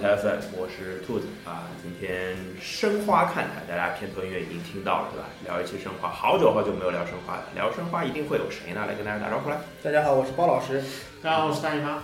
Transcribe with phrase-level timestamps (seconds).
[0.00, 1.68] 台 FM，我是兔子啊。
[1.82, 5.28] 今天申花看台，大家片头音乐已经听到了，对吧？
[5.44, 7.42] 聊一期申花，好久好久没有聊申花了。
[7.54, 8.86] 聊申花一定会有谁呢？
[8.88, 9.58] 来跟大家打招呼来。
[9.82, 10.82] 大家好，我是包老师。
[11.22, 11.98] 大家好，我是大姨妈。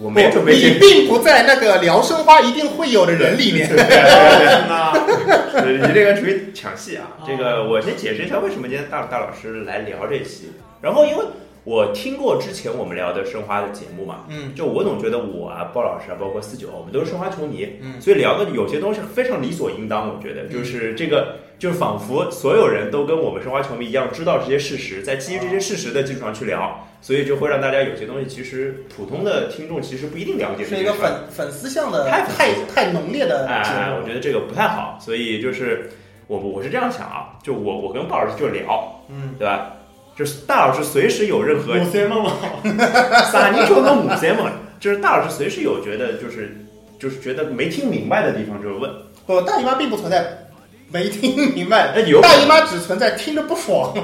[0.00, 3.68] 我没准备你并不在那个聊申花一定会有的人里面。
[3.68, 3.76] 对
[5.60, 7.08] 对对，你这个属于抢戏啊。
[7.26, 11.24] 这个我先解释一下为什么今天大大老师来聊这期，然后因为。
[11.64, 20.08] 我听过之前我们聊的申花的节目嘛，嗯，就我总觉得我啊，鲍老师啊，包括四九，我们都是申花球迷，嗯，所以聊的有些东西非常理所应当。
[20.08, 30.64] 我觉得就是这个，就是仿佛所有人都跟我们申花球迷一样，知道这些事实，在基于这些事实的基础上去聊，所以就会让大家有些东西其实普通的听众其实不一定了解。
[30.64, 34.98] 是一个粉粉丝向的太太太浓烈的节目，我觉得这个不太好。
[35.00, 35.90] 所以就是
[36.26, 39.76] 我我是这样想啊，就我我跟鲍老师就聊，嗯，对吧？
[40.16, 42.32] 就是大老师随时有任何母三梦嘛，
[43.32, 44.50] 啥你说个母三梦？
[44.78, 46.56] 就是大老师随时有觉得就是
[46.98, 48.90] 就是觉得没听明白的地方就问。
[49.26, 50.46] 不，大姨妈并不存在
[50.90, 53.94] 没听明白，那有大姨妈只存在听着不爽。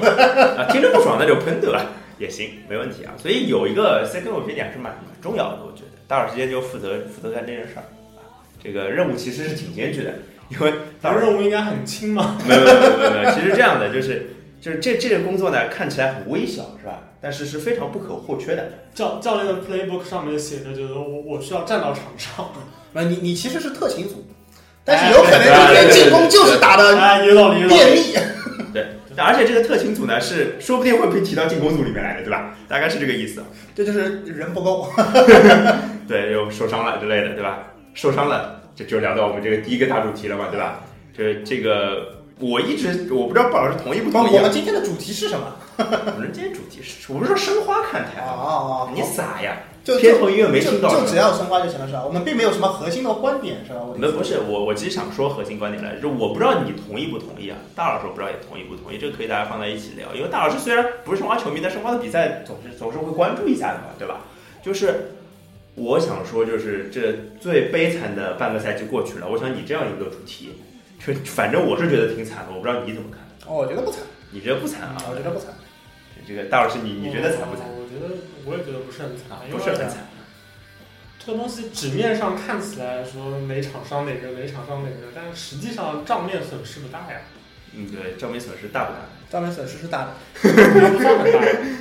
[0.57, 1.85] 啊，听着不爽那就喷得吧？
[2.17, 3.13] 也行，没问题啊。
[3.17, 5.97] 所以有一个 second opinion 还是蛮蛮重要的，我觉得。
[6.07, 7.83] 大老师今天就负责负责干这件事儿
[8.17, 8.23] 啊，
[8.63, 10.13] 这个任务其实是挺艰巨的，
[10.49, 12.37] 因为咱们任务应该很轻嘛。
[12.47, 14.27] 没有没有没有没有，其实这样的就是。
[14.61, 17.03] 就是这这个工作呢，看起来很微小，是吧？
[17.21, 18.69] 但是是非常不可或缺的。
[18.93, 22.49] 教教练的 playbook 上面写着，就是我我需要站到场上。
[22.91, 24.25] 那你你其实是特勤组，
[24.83, 28.13] 但是有可能今天进攻就是打的便秘。
[28.73, 28.85] 对，
[29.15, 32.55] 而且这个特勤组呢，是说不定会被提到进攻组里面来的，对吧？
[32.67, 33.43] 大概是这个意思。
[33.75, 34.89] 这就是人不够。
[36.07, 37.59] 对，又受伤了之类的，对吧？
[37.93, 40.81] 受伤了，这就聊到我们这个第一个大主题了嘛，对吧？
[41.15, 42.18] 这这个。
[42.39, 44.35] 我一直我不知道鲍老师同意不同意。
[44.35, 45.55] 我们今天的主题是什么？
[45.77, 48.91] 我们今天主题是，我们说申花看台啊啊！
[48.93, 49.57] 你傻呀？
[49.83, 52.03] 就片头音乐没听到，就只要申花就行了，是吧？
[52.05, 53.79] 我们并没有什么核心的观点，是吧？
[53.81, 57.57] 我们不是我，我其实想说核心观点来，就我不知道你同意不同意啊？
[57.75, 60.13] 大老师我不知道也同意不同意，这个可以大家放在一起聊。
[60.15, 64.21] 因为大老师虽然不是申花球迷，但申花的比赛总是总是会关注一下的嘛，对吧？
[64.63, 65.11] 就是
[65.75, 70.51] 我想说，就是这最悲惨的半个赛季过去了，我想你这样一个主题。
[70.99, 73.19] 就反正我是觉得挺惨的，我不知道你怎么看。
[73.47, 74.01] 哦，我觉得不惨。
[74.31, 74.97] 你觉得不惨啊？
[75.09, 75.47] 我觉得不惨。
[76.27, 77.65] 这个大老师，你你觉得惨不惨？
[77.73, 78.13] 我觉得
[78.45, 80.05] 我也觉得不是很惨，不是很惨。
[81.17, 87.21] 这个东西纸面上看起来说哪场伤哪个，哪场伤哪个，但是实际上账面损失不大呀。
[87.73, 88.99] 嗯，对，账面损失大不大？
[89.31, 91.31] 账面损失是大的， 不算很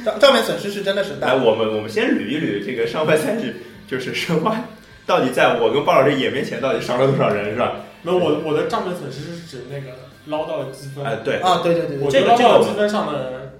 [0.04, 0.12] 大。
[0.12, 1.28] 账账面损失是真的是大。
[1.28, 3.52] 来，我们我们先捋一捋这个上半赛季，
[3.86, 4.62] 就是申花
[5.06, 7.76] 到底在我跟鲍老师眼面前到底伤了多少人，是吧？
[8.10, 9.96] 那我我的账面损失是指那个
[10.26, 11.04] 捞到的积分。
[11.04, 13.52] 哎，对啊，对对对，我这个捞到积分上的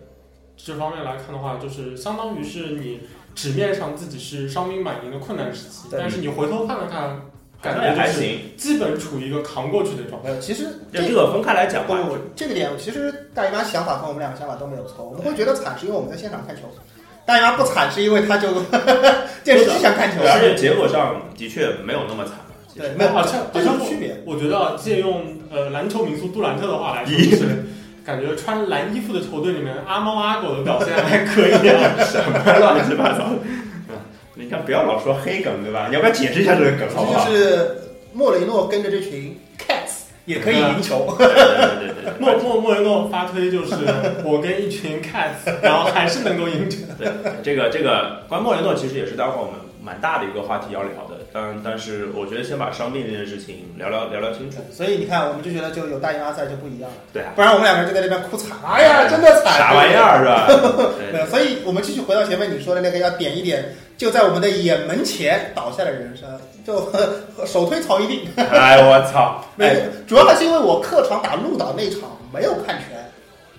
[0.56, 3.00] 这方面来看的话，就是相当于是你
[3.34, 7.20] 纸面上自己是伤兵满营的困难时期，但是你回头看了看，
[7.60, 10.36] 感觉还行，基本处于一个扛过去的状态。
[10.38, 11.96] 其实这个分开来讲吧，
[12.34, 15.04] 这个点其实大姨妈想法和我们两个想法都没有错。
[15.04, 16.62] 我们会觉得惨，是因为我们在现场看球；
[17.26, 18.48] 大姨妈不惨，是因为她就
[19.44, 20.22] 电视机想看球。
[20.24, 22.34] 而且结果上的确没有那么惨。
[22.78, 24.16] 对，没有，好像好像区别。
[24.24, 27.64] 我觉得借用呃篮球名宿杜兰特的话来说，就是
[28.04, 33.38] 感觉穿蓝衣服的球队里面阿猫阿狗的表现还可以啊，什么乱七八糟的。
[34.40, 35.86] 你看，不要老说黑梗，对吧？
[35.88, 36.88] 你要不要解释一下这个梗？
[36.94, 37.26] 好不好？
[37.28, 37.76] 就是
[38.12, 41.12] 莫雷诺跟着这群 cats 也可以赢球。
[41.18, 43.74] 对对对， 莫莫莫雷诺发推就是
[44.24, 46.78] 我跟一群 cats， 然后还是能够赢球。
[46.96, 47.08] 对，
[47.42, 51.07] 这个这个关莫雷诺其实也是待会儿我们蛮大的一个话题要聊的。
[51.38, 54.56] 但但是我觉得先把伤病这件事情聊聊聊聊清楚。
[54.72, 56.96] 所以你看，我们就觉得就有大姨妈在就不一样了。
[57.12, 58.56] 对啊，不然我们两个人就在那边哭惨。
[58.66, 59.56] 哎呀，真的惨！
[59.56, 60.46] 啥玩意儿是吧？
[61.12, 66.28] 对，所以我们继续回到前面你说的那个，要点一点就在我们的眼门前倒下的人生，
[66.66, 66.90] 就
[67.46, 68.28] 首推曹一定。
[68.36, 69.44] 哎我操！
[69.54, 72.98] 没，主要还是因为我客场打鹿岛那场没有看全。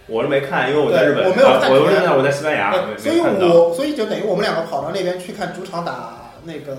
[0.07, 1.23] 我是没看，因为我在日本。
[1.29, 1.71] 我没有看全。
[1.71, 2.73] 我在我在西班牙。
[2.97, 6.77] 所以我所以就等于我们两个跑到那边去看主场打那个。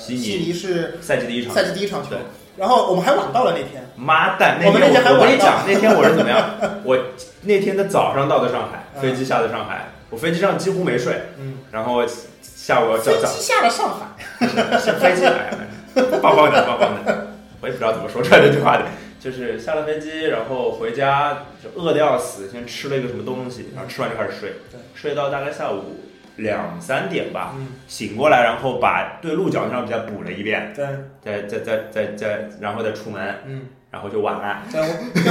[0.00, 2.16] 悉尼是赛季第一场，赛季第一场球。
[2.56, 3.84] 然后我们还晚到了那天。
[3.96, 4.58] 妈蛋！
[4.64, 6.58] 我们那天还我跟你讲，那天我是怎么样？
[6.84, 6.98] 我
[7.42, 11.22] 那天的早上到的上海，飞机下的上海，我飞机上几乎没睡。
[11.38, 11.58] 嗯。
[11.70, 12.04] 然后
[12.42, 14.78] 下午要飞机下了上海。
[14.78, 17.28] 下 飞机来了，棒棒的，棒棒的。
[17.60, 18.84] 我也不知道怎么说出来这句话的，
[19.20, 24.54] 就是下了飞机，然后回家就饿的要死，先吃了一个什么东西，然后吃完就开始睡，
[24.94, 26.00] 睡到大概下午。
[26.40, 27.54] 两三点吧，
[27.86, 30.86] 醒过来，然后把对鹿角那场比赛补了一遍，对，
[31.22, 34.62] 再再再再再，然后再出门，嗯，然后就晚了。
[34.72, 34.80] 对，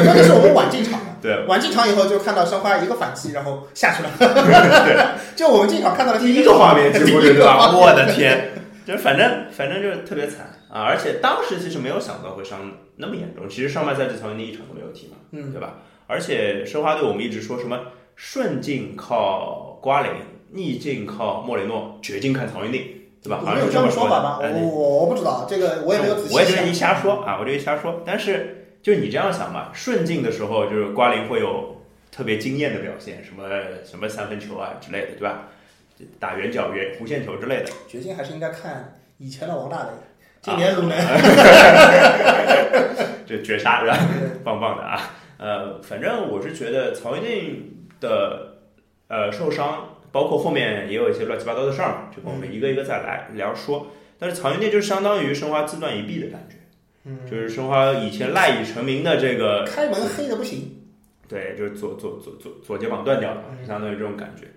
[0.03, 4.09] 关键是我们晚进场了， 对，晚进场以后就看到申花一个反击，然后下去了。
[4.19, 7.71] 对，就我们进场看到了第一个画面，几乎是吧？
[7.75, 8.51] 我的天，
[8.85, 10.81] 就是反正反正就是特别惨啊！
[10.83, 12.59] 而且当时其实没有想到会伤
[12.97, 15.75] 那么严重，其实上半赛季曹云定一场都没有踢嘛，嗯，对吧？
[16.07, 17.79] 而且申花队我们一直说什么
[18.15, 20.11] 顺境靠瓜林，
[20.51, 22.84] 逆境靠莫雷诺，绝境看曹云定，
[23.24, 23.42] 对吧？
[23.44, 24.40] 好像有这样么说法吗？
[24.42, 28.01] 哎我我我不知道，这个我也没有仔细想我也觉得你瞎说啊，我这一瞎说。
[28.06, 31.81] 但是就你这样想嘛，顺境的时候就是瓜林会有
[32.12, 33.48] 特别惊艳的表现，什么
[33.86, 35.48] 什么三分球啊之类的，对吧？
[36.18, 37.66] 打圆角、圆弧线球之类的。
[37.88, 39.90] 掘金还是应该看以前的王大雷，
[40.42, 40.98] 今年鲁能。
[43.28, 43.98] 这绝杀是吧？
[44.44, 45.12] 棒棒的啊！
[45.38, 48.60] 呃，反正我是觉得曹云定的
[49.07, 53.88] 呃受伤，包括后面也有一些乱七八糟的事儿嘛，这个我们一个一个再来聊说。
[54.17, 56.57] 但是曹云定就相当于申花自断一臂的感觉，
[57.06, 60.75] 嗯，就是申花以前赖以成名的这个，开门黑的不行。
[61.27, 64.47] 对，就是左左左左左肩膀断掉了，嗯相当于这种感觉。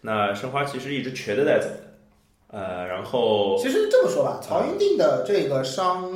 [0.00, 6.10] 那申花其实一直瘸着在走的，呃，然后其实这么说吧，曹云定的这个伤，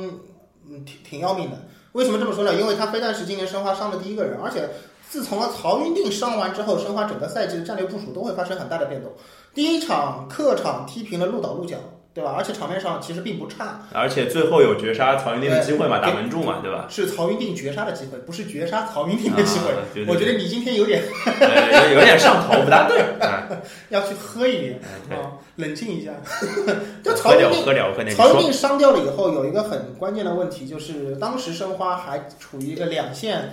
[0.67, 1.57] 嗯，挺挺要命的。
[1.93, 2.55] 为什么这么说呢？
[2.55, 4.67] 因为他非但是今年申花伤的第一个人，而且
[5.11, 9.11] 自从了曹云定伤完之后，申花整个赛季的战略部署都会发生很大的变动。
[9.53, 11.75] 第一场客场踢平了鹿岛鹿角，
[12.13, 12.33] 对吧？
[12.37, 16.85] 而且场面上其实并不差，而且最后有绝杀曹云定的机会嘛，打门柱嘛，对吧？
[16.89, 19.73] 是曹云定绝杀的机会，不是绝杀曹云定的机会。
[19.73, 23.01] 啊对对我觉得你今天有点呃 有有点上头，不大对。
[23.19, 23.49] 啊
[23.89, 24.79] 要去喝一点
[25.09, 26.11] 啊，冷静一下。
[27.03, 33.51] 就喝点，曹云定伤掉了以后，有一个很关键的问题，就是当时申花还处于一个两线，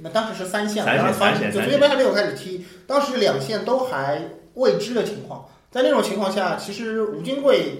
[0.00, 4.22] 那当时是三线，三线当时三线就足协杯还没有开始踢，当时两线都还
[4.54, 5.46] 未知的情况。
[5.70, 7.72] 在那种情况下，其实吴金贵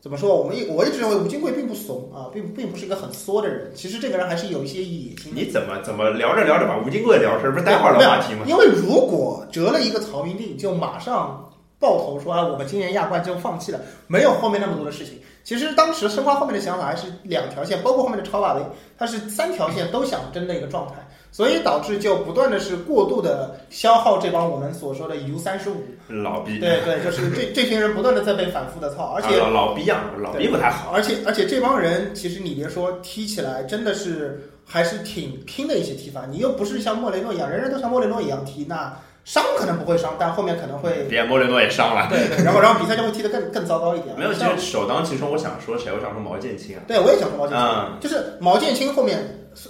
[0.00, 0.36] 怎么说？
[0.36, 3.72] 我们一我一直认为吴金贵并不怂啊，并并不是一个很缩的人。
[3.74, 5.40] 其实这个人还是有一些野心的。
[5.40, 8.44] 你怎么怎么聊着聊着把吴金贵聊成，不是待会儿的话题吗？
[8.46, 15.18] 因为如果折了一个曹云定，就马上爆头说啊，我们今年亚冠就放弃了，没有后面那么多的事情。
[15.42, 18.62] 其实当时申花后面的想法还是两条线，包括后面的超马威，
[18.98, 20.94] 他是三条线都想争的一个状态，
[21.36, 30.92] 所以导致就不断的是过度的消耗这帮我们所说的 U 三十五，老逼，对对，就是这 这群人不断的在被反复的操，而且啊老老逼样，老逼不太好。
[30.92, 42.06] 而且而且这帮人，其实你别说踢起来真的是还是挺拼的一些踢法，你又不是像莫雷诺一样，人人都像莫雷诺一样踢，那伤可能不会伤，但后面可能会别莫雷诺也伤了。
[42.08, 44.16] 对对， 然后然后比赛就会踢得更更糟糕一点。
[44.16, 45.92] 没有，其实首当其冲，我想说谁？
[45.92, 46.80] 我想说毛剑卿啊。
[46.86, 49.18] 对我也想说毛剑卿，嗯，就是毛剑卿后面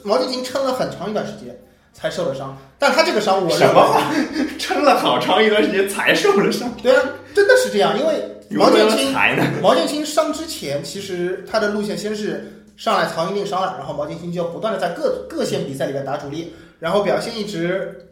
[0.04, 1.58] 毛剑卿撑了很长一段时间
[1.94, 4.02] 才受了伤，但他这个伤我什么话？
[4.60, 7.02] 撑了好长一段时间才受了伤，对啊，
[7.34, 8.14] 真的是这样，因为
[8.50, 9.10] 毛剑卿？
[9.62, 18.06] 毛剑卿伤之前，其实他的路线先是上来曹云定伤了，然后毛剑卿就不断的在各各线比赛里面打主力，然后表现一直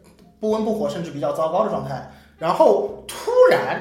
[0.44, 2.06] 不温不火，甚至比较糟糕的状态。
[2.37, 3.81] 然后突然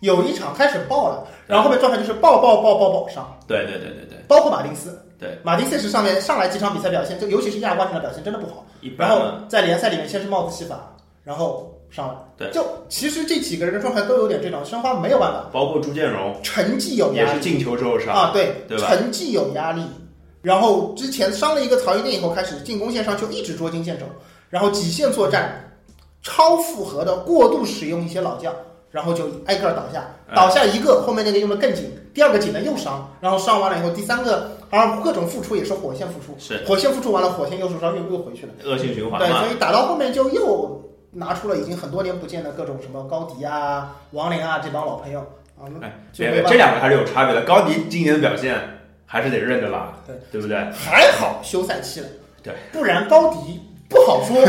[0.00, 4.98] 有一场开始爆了，然后后面状态就是爆爆爆爆爆上，对对对对对，包括马丁斯。
[5.18, 8.64] 对，马丁斯是上面上来几场比赛表现，就尤其是亚冠上的表现真的不好。
[8.80, 9.44] 一然后般。
[9.46, 12.24] 在联赛里面先是帽子戏法，然后上了。
[12.38, 17.28] 对就其实这几个人的状态都有点这种，申花没有办法，包括朱建荣成绩有压力。
[17.28, 19.82] 也是进球之后伤，啊，对，对吧成绩有压力。
[20.40, 24.06] 然后之前伤了一个曹云定以后，开始进攻线上就一直捉襟见肘，
[24.48, 25.69] 然后几线作战，
[26.22, 28.54] 超负荷的过度使用一些老将，
[28.90, 39.48] 然后就挨个儿倒下，嗯倒下一个，后面那个用的更紧，第二个紧了又伤，然后伤完了以后，第三个，然后各种付出也是火线付出，是火线付出完了，火线又受伤又又回去了，恶性循环对，所。
[39.50, 45.20] 以打到后面就又拿出了已经很多年不见的各种什么高迪啊、王林啊这帮老朋友
[45.58, 47.42] 啊，那哎，就没办法这两个还是有差别的。
[47.42, 48.56] 高迪今年的表现
[49.06, 49.92] 还是得认的啦？
[50.06, 50.56] 对，对不对？
[50.72, 52.06] 还好休赛期了，
[52.42, 54.40] 对，不然高迪不好说。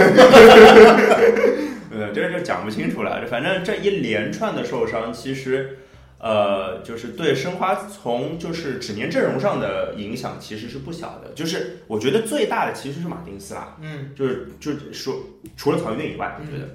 [1.93, 3.25] 呃，这就讲不清楚了。
[3.29, 5.77] 反正这一连串的受伤，其实，
[6.19, 11.31] 呃，就是对申花从就是纸面阵容上的影响其实是不小的。
[11.35, 15.15] 就是我觉得最大的其实是马丁斯啦，嗯，就是就是说
[15.57, 16.69] 除了曹云定以外，我觉得，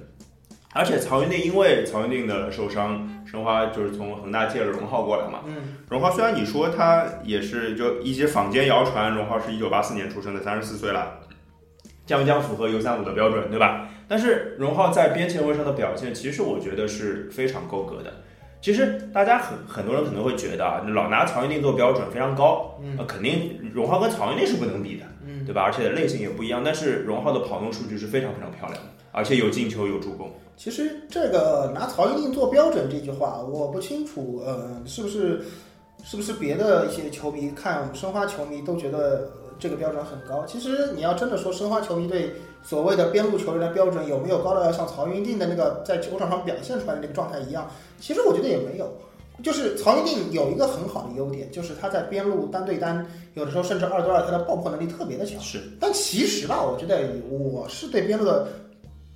[0.73, 5.39] 而且曹云定因为曹云定的受伤，申花就是从恒大借了荣浩过来嘛。
[5.47, 5.55] 嗯，
[5.89, 11.21] 荣浩虽然你说他也是就一些坊间谣传，荣浩是一九八四年出生的，三十四岁了，
[12.07, 13.87] 将将符合 U 三五的标准，对吧？
[14.07, 18.11] 但是荣浩在边前卫上的表现，其实我觉得是非常够格的。
[18.59, 25.61] 其实大家很很多人可能会觉得啊，老拿曹云定做标准非常高，嗯呃，肯定荣浩跟曹云定是不能比的，嗯，对吧？
[25.61, 30.31] 而且类型也不一样，但是荣浩的跑动数据是非常非常漂亮的，而且有进球有助攻。
[30.55, 35.43] 其实这个拿曹云定做标准这句话，我不清楚，呃，是不是
[36.03, 40.45] 是不是别的一些球迷看申花球迷都觉得呃这个标准很高？
[40.45, 42.31] 其实你要真的说申花球迷对
[42.63, 47.69] 所谓的边路球员的标准有没有高到要像曹云定的那个在球场上表现出来的那个状态一样？
[47.99, 48.91] 其实我觉得也没有。
[49.43, 55.39] 就是曹云定有一个很好的优点，就是他在边路单对单，有的时候甚至二对二，他的爆破能力特别的强。
[55.39, 58.47] 是，但其实吧，我觉得我是对边路的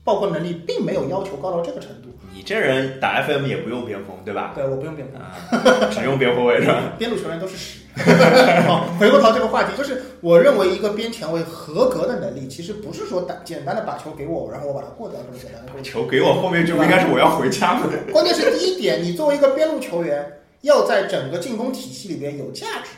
[0.03, 2.09] 爆破能力并没有要求高到这个程度。
[2.35, 4.51] 你这人打 FM 也不用边锋，对吧？
[4.53, 6.93] 对，我不用边锋，啊，只用边后卫是吧？
[6.99, 7.80] 边路球员都是屎。
[8.67, 15.81] 好，回过头这个话题，就是我认为一个边前卫合格的能力，其实不是说单简单的把球给我，然后我把它过掉这么简单的。
[15.81, 17.89] 球给我，后面就应该是我要回家吗？
[18.11, 20.25] 关键是第一点，你作为一个边路球员，
[20.61, 22.91] 要在整个进攻体系里边有价值，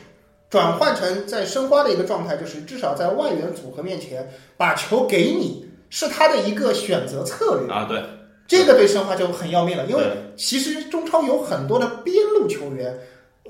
[0.48, 7.72] 转换成在申花的一个状态，就是至少在外援组合面前把球给你，是他的一个选择策略。
[7.72, 8.00] 啊，对，
[8.46, 10.04] 这个对申花就很要命了，因为
[10.36, 12.96] 其实中超有很多的边路球员，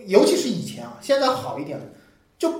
[0.06, 1.84] 尤其是以前啊，现在好一点了，
[2.38, 2.50] 就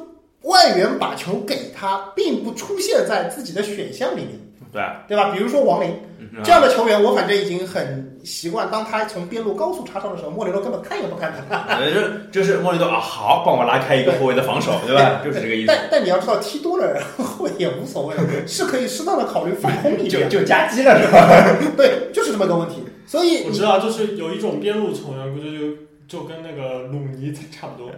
[0.42, 4.30] 外援把球给他，并不出现在自己的选项里面，
[4.72, 5.30] 对啊，对吧？
[5.32, 11.64] 比如说王林嗯这样的球员，我反正已经很习惯，当他从边路高速插上的时候，莫雷诺根本看也不看他。
[11.74, 12.00] 呃，就
[12.32, 15.20] 就是莫里诺啊，好，帮我拉开一个后卫的防守，对吧？
[15.24, 15.66] 就是这个意思。
[15.68, 18.14] 但但你要知道，踢多了后卫也无所谓，
[18.46, 20.28] 是可以适当的考虑放空一点。
[20.28, 21.28] 就就夹击了是吧？
[21.76, 22.82] 对，就是这么个问题。
[23.06, 25.66] 所以我知道，就是有一种边路球员，估计就
[26.06, 27.90] 就跟那个鲁尼差不多，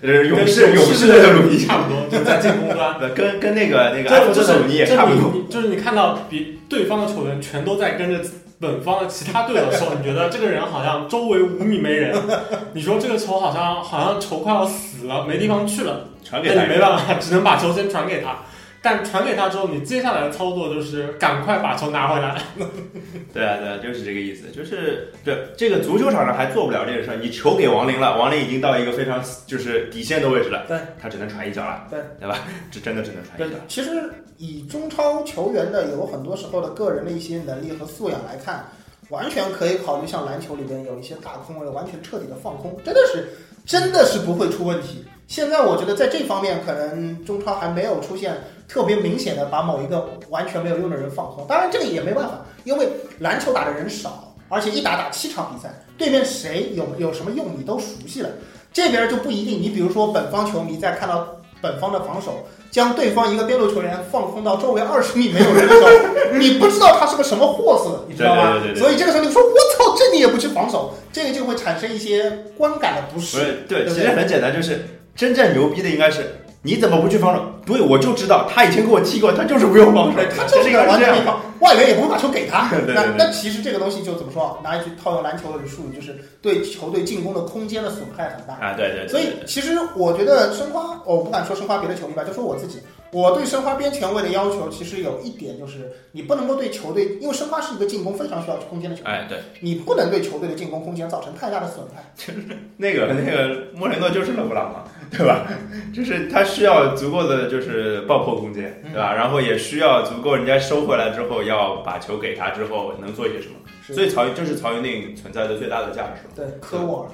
[0.00, 2.94] 呃，勇士勇士的的鲁尼，差不多，就在进攻端。
[3.00, 5.42] 呃跟跟那个那个就是鲁尼也差不多。
[5.50, 8.20] 就是你看到比对方的球员全都在跟着
[8.60, 12.14] 本方的其他队友的时候，你觉得这个人好像周围五米没人，
[12.72, 18.38] 你说这个球好像好像球快要死了，没地方去了，那传给他你没办法，只能把球先传给他。
[18.86, 22.40] 但传给他之后，你接下来的操作就是赶快把球拿回来。
[23.34, 32.38] 对啊，对啊，就是这个意思，就是对这个足球场上还做不了这个事儿，你球给王林了，王林已经到一个非常就是底线的位置了，对，他只能传一脚了，对，对吧？
[32.70, 33.90] 这真的只能传对一脚。，其实
[34.36, 38.64] 以中超球员的有很多时候的个人的一些能力和素养来看，
[39.08, 43.26] 完全可以考虑像篮球里边有一些大空位完全彻底的放空，真的是
[43.66, 45.04] 真的是不会出问题。
[45.26, 48.32] 现在我觉得在这方面，可能中超还没有出现
[48.68, 51.46] 特别明显的把某一个完全没有用的人放空。
[51.48, 52.88] 当然这个也没办法，因为
[53.20, 58.28] 篮球打的人少，而且一打打七场比赛，对面谁有有什么用你都熟悉了。
[58.72, 61.26] 这边就不一定，你比如说本方球迷在看到
[61.62, 65.88] 本方的防守，将对方一个边路球员放空到周围二十米没有人的时候，
[66.38, 68.52] 你不知道他是个什么货色，你知道吗？
[68.52, 73.38] 对对对对对所以这个时候你说我操，这你也不去防守，这个就会产生一些观感的不不适。
[73.38, 77.40] 是，对，对对其实很简单，就是真正牛逼的应该是你怎么不去防守？
[77.64, 82.68] 对，我就知道他以前给我踢过，他就是不用防守，他就是是个应该是这样完全没防，外援也不会把球给他。
[82.74, 84.58] 对对对对那那其实这个东西就怎么说啊？
[84.64, 88.54] 拿一句套用篮球的术语，就是对球队进攻的空间的损害很大。
[88.54, 92.78] 啊，对对对，所以其实我觉得申花，我不敢说申花别的球迷吧，就说我自己，
[93.12, 102.04] 我对申花边前卫的要求其实有一点就是，你不能够对球队，因为申花是一个进攻非常需要空间的球队，哎对，你不能对球队的进攻空间造成太大的损害。
[102.16, 102.40] 就 是
[102.76, 105.46] 那个那个莫雷诺就是勒布朗嘛，对吧？
[105.94, 109.14] 就是他需要足够的就是爆破空间，对吧？
[109.14, 113.54] 然后也需要足够人家收回来之后要把球给他之后能做些什么。
[113.94, 116.22] 所以曹云就是曹云定存在的最大的价值。
[116.34, 117.08] 对，科沃尔，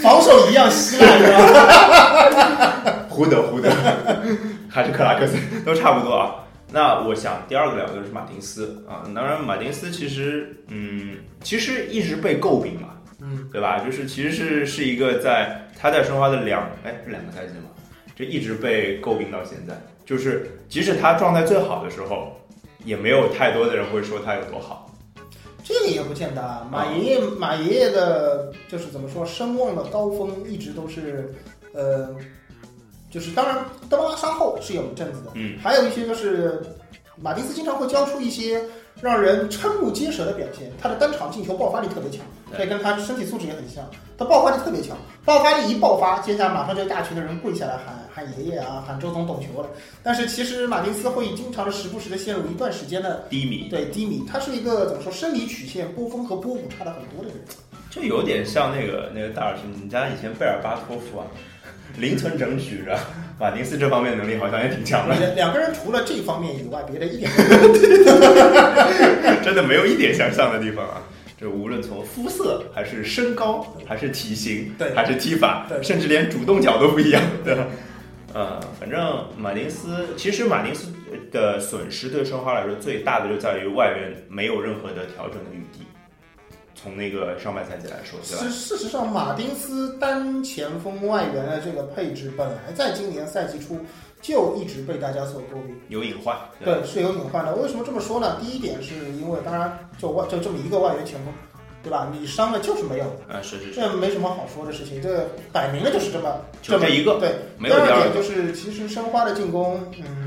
[0.00, 2.94] 防守一样稀烂，是吧？
[3.10, 3.68] 胡德胡德
[4.70, 6.36] 还是克拉克森都差不多啊。
[6.72, 12.88] 那我想第二个聊的就是马丁斯啊，当然马丁斯其实嗯，其实一直被诟病嘛，
[13.20, 13.78] 嗯，对吧？
[13.78, 17.70] 就是其实是是一个在他在申花的两哎是两个赛季嘛，
[18.14, 19.74] 就一直被诟病到现在。
[20.04, 22.40] 就是即使他状态最好的时候，
[22.84, 24.94] 也没有太多的人会说他有多好。
[25.64, 26.64] 这个也不见得啊。
[26.70, 31.34] 马爷爷，马爷爷的，就是怎么说，声望的高峰一直都是，
[31.72, 32.14] 呃，
[33.10, 33.58] 就是当然
[33.90, 36.62] 德巴拉杀后是有一阵子的，嗯，还有一些就是
[37.20, 38.62] 马蒂斯经常会交出一些
[39.00, 43.84] 让人瞠目结舌的表现，他的单场进球爆发力特别强，对这跟他身体素质也很像，
[44.16, 49.68] 他爆发力特别强，爆发力一爆发，接下来马上就一大群的人跪下来喊喊爷爷啊，喊周总懂球了。
[50.02, 57.38] 但是其实马丁斯会经常的时不时的陷入一段时间的低迷，对低迷，他是一个怎么说生理曲线波峰和波谷差的很多的人。
[57.90, 61.24] 就有点像那个那个大耳你家以前贝尔巴托夫啊，
[61.98, 62.98] 零存整取着，
[63.38, 65.18] 马丁斯这方面能力好像也挺强的。
[65.18, 67.30] 两两个人除了这方面以外，别的一点。
[69.42, 71.02] 真的没有一点相像的地方啊！
[71.38, 77.66] 这无论从肤色，还是身高，还是体型，对还是踢法，对甚至连主动脚都不一样，对吧？
[78.34, 80.92] 呃，反正马丁斯，其实马丁斯
[81.30, 85.85] 的损失对申花来说最大的就在于外援没有任何的调整的余地。
[86.76, 88.50] 从那个上半赛季来说，对吧事？
[88.50, 93.80] 事实上，马丁斯单前锋外援的这个配置，本来在今年赛季初
[94.20, 95.74] 就一直被大家所诟病。
[95.88, 97.54] 有隐患，吧对，是有隐患的。
[97.56, 98.36] 为什么这么说呢？
[98.40, 101.32] 第一点是因为，当然就外就这么一个外援前锋，
[101.82, 102.12] 对吧？
[102.12, 107.34] 你伤了就是没有，啊，是是是，这没什么好说的事情，这摆明了就是这么就这一个，对。
[107.58, 110.25] 第二点就是，其实申花的进攻，嗯，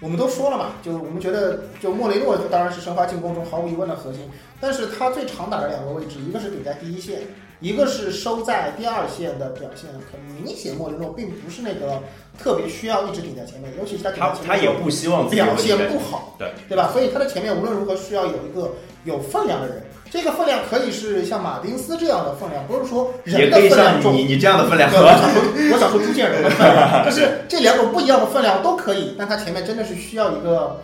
[0.00, 4.28] 我们都说了嘛，就我们觉得，就莫雷诺当然是申花进攻中毫无疑问的核心，
[4.58, 7.20] 但是他最常打的两个位置，一个是顶在第一线，
[7.60, 12.02] 一个是收在第二线的表现，很明显，莫雷诺并不是那个
[12.38, 16.90] 特别需要一直顶在前面，尤其是他顶在他前面他也不希望表现不好，对对吧？
[16.92, 18.72] 所以他的前面无论如何需要有一个
[19.04, 24.12] 有分量的人，这个分量可以是像马丁斯这样的分量，不是说人的分量重。
[24.12, 30.82] 你你这样的分量，我想说，我想说朱建荣的分量，就是这两种不一样的分量都可以，但他前面真的是需要一个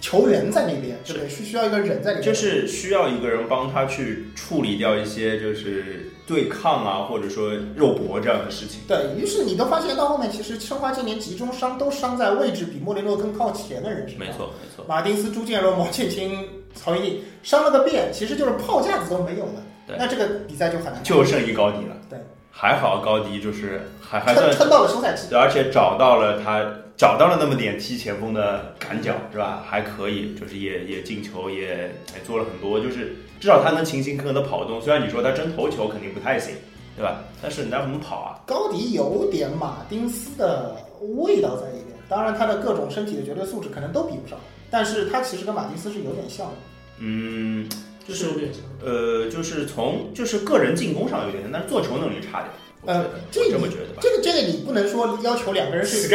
[0.00, 1.28] 球员在那边，对不对？
[1.28, 8.80] 是需要一个人在那边，就是需要一个人帮他去处理掉一些就是对抗啊，或者说肉搏这样的事情。
[8.86, 14.26] 对于是，你都发现到后面，其实申花今年集中伤都伤在位置比莫雷诺更靠前的人身上。
[14.26, 19.62] 没错没错，马丁斯、朱建荣、毛剑卿、曹云定伤了个遍，其实就是炮架子都没有了。
[19.86, 21.96] 对那这个比赛就很难就剩一高迪了。
[22.08, 22.18] 对，
[22.50, 25.28] 还好高迪就是还还算撑撑到了休赛期。
[25.28, 26.64] 对，而且找到了他
[26.96, 29.64] 找到了那么点踢前锋的赶脚，是吧？
[29.68, 34.80] 还可以，就是也也进球，也也做了很多，就是至少他能勤勤恳恳的跑动。
[34.80, 36.54] 虽然你说他真头球肯定不太行，
[36.96, 37.24] 对吧？
[37.42, 38.38] 但是人家怎么跑啊？
[38.46, 40.76] 高迪有点马丁斯的
[41.16, 44.38] 味道在里面，当然他的各种身体的绝对素质可能都比不上，
[44.72, 46.54] 但是他其实跟马丁斯是有点像的。
[46.98, 47.68] 嗯，
[48.08, 48.62] 就是有点像。
[48.82, 52.48] 呃，就是从就是个人进攻上有点像，但是做球能力差点。
[52.84, 54.00] 呃，这我这么你觉得吧。
[54.00, 56.08] 这个这个你不能说要求两个人是，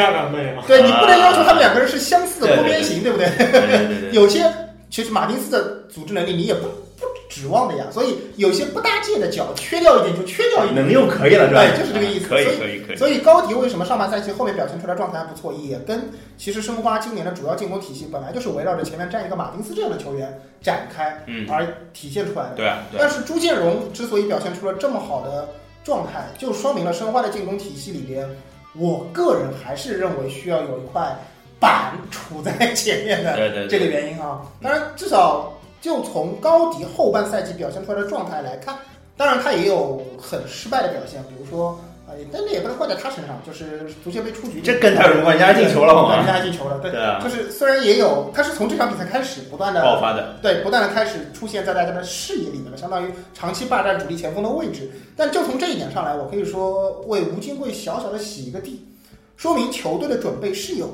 [0.67, 4.11] 对你不能要求他们两个人是相似的多边形，对不对？
[4.11, 4.43] 有些
[4.89, 6.86] 其实马丁斯的组织能力你也不不
[7.29, 10.75] 指望的呀，所以有些不搭界的脚缺掉一点就缺掉一点。
[10.75, 11.61] 能用可以了是吧？
[11.61, 12.95] 对就是这个意思可以所以可以可以。
[12.95, 22.55] 所以高迪为什么上半赛季后面表现出来状态还不错，也跟其实申花今年的主要进攻体系本来就是围绕着前面站一个马丁斯这样的球员展开嗯，而体现出来的。
[22.55, 25.49] 对啊对啊，但是朱建荣之所以表现出了这么好的
[25.83, 28.27] 状态，就说明了申花的进攻体系里边，
[28.75, 31.15] 我个人还是认为需要有一块
[31.59, 34.41] 板杵在前面的对对对这个原因啊。
[34.61, 38.75] 当然，至少就从高迪后半赛季表现出来的状态来看，
[39.15, 41.79] 当然他也有很失败的表现，比如说。
[42.07, 45.43] 啊，但那也不能怪在他身上，就是足协杯出局，这跟他有什么关系？
[45.43, 46.25] 人家进球了好人吗？
[46.25, 54.89] 家进球了，对，对啊，就是虽然也有，他是从这场比赛开始不断的爆发的，对，不断的开始出现在大家的视野里面了，相当于长期霸占主力前锋的位置。
[55.17, 58.87] 但就从这一点上来，我可以说为吴金贵小小的洗一个地，
[59.35, 60.89] 说明球队的准备是有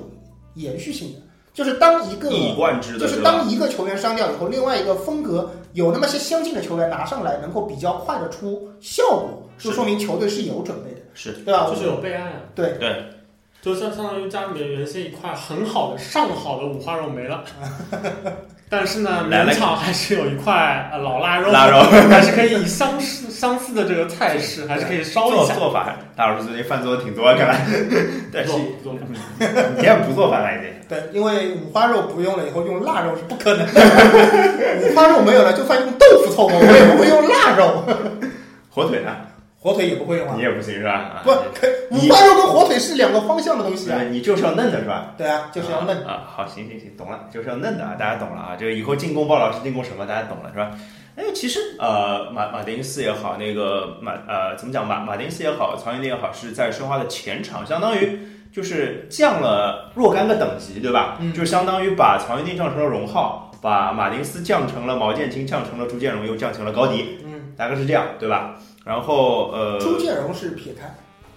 [0.56, 1.19] 延续性的。
[1.54, 11.70] 就是当一个一贯之的，就是当一个球员伤掉以后，另外一个风格有那么些相近的球员拿上来，能够比较快的出效果，就说明球队是有准备的，是对吧？
[11.70, 12.34] 就是有备案啊。
[12.56, 13.06] 对对，
[13.63, 17.45] 就相相当于家里面原先一块很好的上好的五花肉没了，
[18.69, 21.80] 但是呢，勉强还是有一块呃老腊肉，腊肉。
[22.10, 25.54] 还是可以以相似相似的这个菜式， 还是可以烧一下。
[25.54, 27.65] 做做法，大老师最近饭做的挺多，看来，
[28.34, 28.93] 但是做做
[29.78, 30.69] 你也不做饭了已经。
[30.89, 33.82] 对，因为五花肉不用了以后用腊肉是不可能的，
[34.91, 37.82] 五花肉没有了，就算用豆腐凑合，我也不会用腊肉，
[38.69, 39.12] 火腿呢？
[39.63, 40.41] 火腿也不会用啊你。
[40.41, 40.91] 也不行是吧？
[40.91, 44.04] 啊不，可五花肉跟火腿是两个方向的东西啊。
[44.04, 45.13] 你就是要嫩的是吧？
[45.17, 46.06] 对啊，就是要嫩。
[46.06, 46.23] 啊。
[46.28, 48.58] 好，行行行，懂了，就是要嫩的啊，大家懂了啊。
[48.60, 50.71] 这个以后进攻鲍老师进攻什么，大家懂了是吧？
[51.15, 58.19] 哎，其实呃，马马丁斯也好，那个马呃怎么讲马马丁斯也好，曹云定也好，是在申花的前场，相当于
[58.52, 61.17] 就是降了若干个等级，对吧？
[61.21, 68.56] 嗯就相当于把曹云定降成了荣浩，把马丁斯降成了毛剑卿，降成了朱建荣，又降成了高迪，嗯，大概是这样，对吧？
[68.84, 70.93] 然后呃，朱建荣是撇开，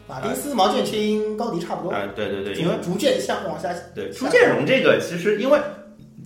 [0.08, 1.94] 马丁斯、毛剑卿、高迪差不多。
[1.94, 3.68] 啊、对对对，因为逐逐渐向往下。
[3.94, 5.58] 对朱建荣这个，其实因为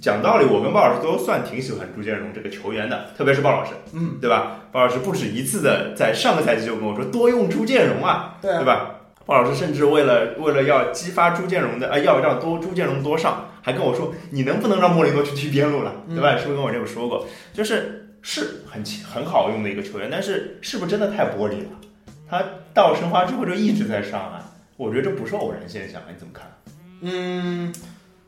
[0.00, 4.61] 讲道理，我跟鲍老师都算挺喜欢朱建荣这个球员的，特别是鲍老师，嗯，对吧？
[4.72, 8.96] 鲍老师不止一次的在上个赛季就跟我说多用朱建荣啊，对啊，对吧？
[9.26, 16.37] 鲍老师甚至为了为了要激发朱建荣的，呃，要让多朱建荣多上，还跟我说你能不能让莫雷诺去踢边路了，对吧？
[16.37, 17.26] 是不是跟我这么说过？
[17.52, 21.70] 就是是很奇很好用的一个球员，但是是不是真的太玻璃了？
[22.28, 26.46] 他到申花之后就一直在上啊，我觉得这不是偶然现象，你怎么看？
[27.00, 27.74] 嗯，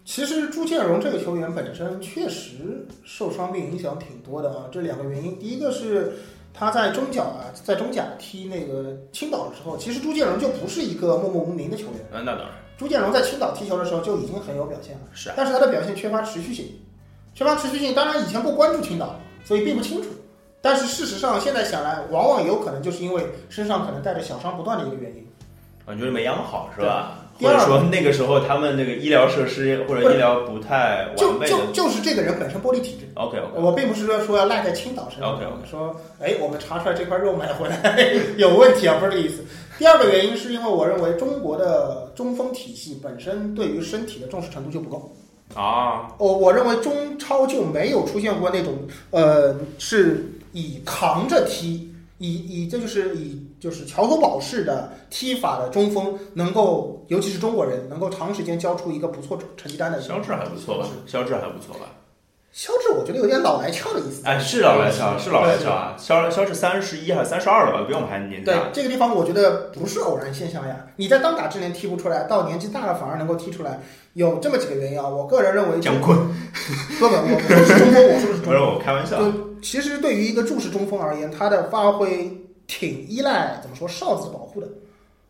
[0.05, 4.64] 其实朱建荣这个球员本身确实受伤病影响挺多的啊。
[4.72, 6.14] 这两个原因，第一个是
[6.52, 12.00] 他在中甲啊，在中甲踢那个青岛的时候，其实朱建荣就不是一个默默无名的球员。
[12.11, 16.66] 嗯，那当然朱建荣在青岛踢球的时候就已经很有表现了，是啊，但是他的表现缺乏持续性，
[17.35, 17.94] 缺乏持续性。
[17.94, 20.09] 当然以前不关注青岛，所以并不清楚。
[20.61, 25.26] 但是事实上，现在想来，往往有可能就是因为身上可能带着小伤不断的一个原因。
[25.85, 27.18] 我觉得没养好是吧？
[27.40, 33.09] 或者说那个时候他们那个医疗设施或者医疗不太完备就就就是这个人本身玻璃体质。
[33.14, 37.98] ，OK OK，我并不是说说要赖在青岛身上 OK，OK 说哎，我们查出来这块肉买回来
[38.37, 39.42] 有问题啊，不是这个意思。
[39.76, 45.12] 第二个原因是因为我认为中国的中锋体系本身对于身体的重视程度就不够。
[45.55, 48.75] 啊，我我认为中超就没有出现过那种
[49.11, 51.88] 呃是以扛着踢，
[52.19, 60.01] 以以这就是以就是桥头堡式的踢法的中锋，能够尤其是中国人能够长时间交出一个不错成绩单的。
[60.01, 60.87] 肖智还不错吧？
[61.07, 61.87] 肖智还不错吧？
[62.53, 64.21] 肖智我觉得有点老来俏的意思。
[64.27, 65.97] 哎，是老来俏，是老来俏啊！
[65.97, 67.85] 肖肖智三十一还是三十二了吧？
[67.88, 68.55] 比我们还年对。
[68.75, 70.85] 这个地方，我觉得不是偶然现象呀。
[70.97, 73.81] 你在当打之年踢不出来，到年纪大了反而能够踢出来，
[74.12, 75.09] 有这么几个原因啊。
[75.09, 76.15] 我个人认为，姜昆，
[77.01, 78.75] 不不，我说的是中锋，我说的是不是中锋。
[78.75, 79.19] 我开玩笑。
[79.19, 82.31] 就其实对于一个注视中锋而言，他的发挥
[82.67, 84.69] 挺依赖怎么说哨子保护的。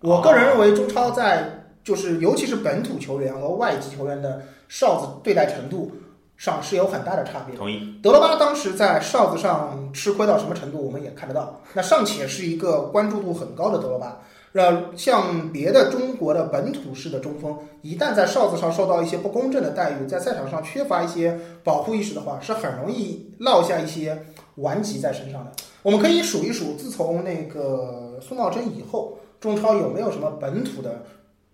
[0.00, 5.92] 我个人认为，中超在就是尤其是本土球员和外籍球员的哨子对待程度
[6.42, 7.56] 上是有很大的差别的。
[7.56, 7.94] 同意。
[8.02, 11.60] 德罗巴当时在哨子上吃亏到什么程度，我们也看得到。
[11.72, 14.20] 那尚且是一个关注度很高的德罗巴。
[14.50, 24.26] 那，像别的中国的本土式的中锋，一旦在哨子上受到一些不公正的待遇，在赛场上缺乏一些保护意识的话，是很容易落下一些
[24.56, 25.52] 顽疾在身上的。
[25.84, 31.04] 我们可以数一数，自从那个苏茂贞以后，中超有没有什么本土的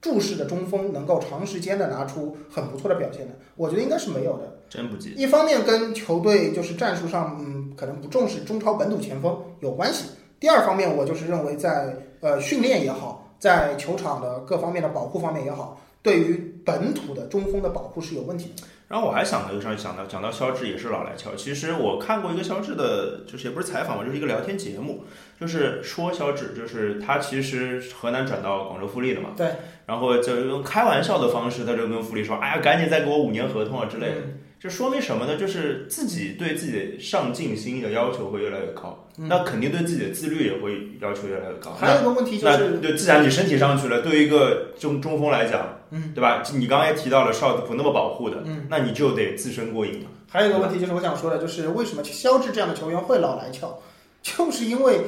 [0.00, 3.34] 注式的中锋能够长时间的拿出很不错的表现的？
[3.54, 4.57] 我觉得应该是没有的。
[4.68, 5.16] 真不记得。
[5.16, 10.10] 一方面跟球队就是战术上，嗯，可能不重视中超本土前锋有关系。
[10.40, 18.62] 第二方面，我就是认为在呃训练也好，在球场的各方面的保护方面也好，对于本土的中锋的保护是有问题的。
[18.86, 21.34] 然后我还想到一个事儿，想到讲到肖智也是老来俏。
[21.36, 25.04] 其实我看过一个肖智的，就是也不是采访吧，就是一个聊天节目，
[25.38, 29.30] 就是说肖智，就是他其实河南转到广州富力的嘛。
[29.36, 29.48] 对。
[29.84, 34.20] 然后就用开玩笑的方式，他就跟富力说：“哎呀，赶紧再给我五年合同啊之类的。
[34.20, 35.36] 嗯这说明什么呢？
[35.36, 41.72] 就是自己对自己的上进心的要求会越来越高，那肯定对自己的自律也会要求越来越高。
[41.78, 46.42] 还有一个问题就是，就既然你身体上去了，对于一个中中锋来讲，嗯，对吧？
[46.54, 50.08] 你刚刚也提到了哨子不那么保护的，嗯，那你就得自身过硬嘛。
[50.28, 53.80] 还有一个问题就是我想说的，就是为什么肖智这样的球员会老来俏，
[54.22, 55.02] 就是因为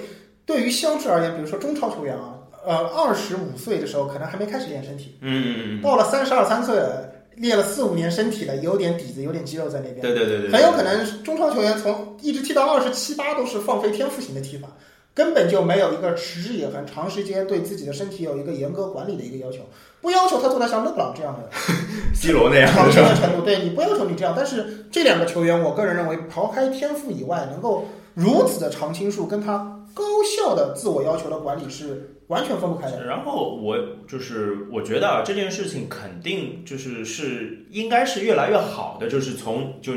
[0.46, 14.68] 对于肖智而言，比如说中超球员啊，呃，二十五岁的时候可能还没开始练身体，嗯嗯嗯到了三十二三岁了，练了四五年身体了，有点底子，有点肌肉在那嗯，边，对对对对，很有可能中超球员从一直踢到二十七八都是放飞天赋型的踢法，
[15.14, 19.60] 根本就没有一个持之以恒、长时间对自己的身体有一个严格管理的一个要求。
[20.02, 21.50] 不要求他做到像勒布朗这样的
[22.14, 23.08] C 罗那样长的是吧？
[23.08, 24.34] 程的程度，对你不要求你这样。
[24.36, 33.04] 但是这两个球员，我个人认为，抛开天赋以外，能够如此的常青树，跟他高效的自我要求的管理是完全分不开的。
[33.04, 33.76] 然后我
[34.08, 39.92] 就是我觉得啊，这件事情肯定就是是应该是越来越好的，就是从就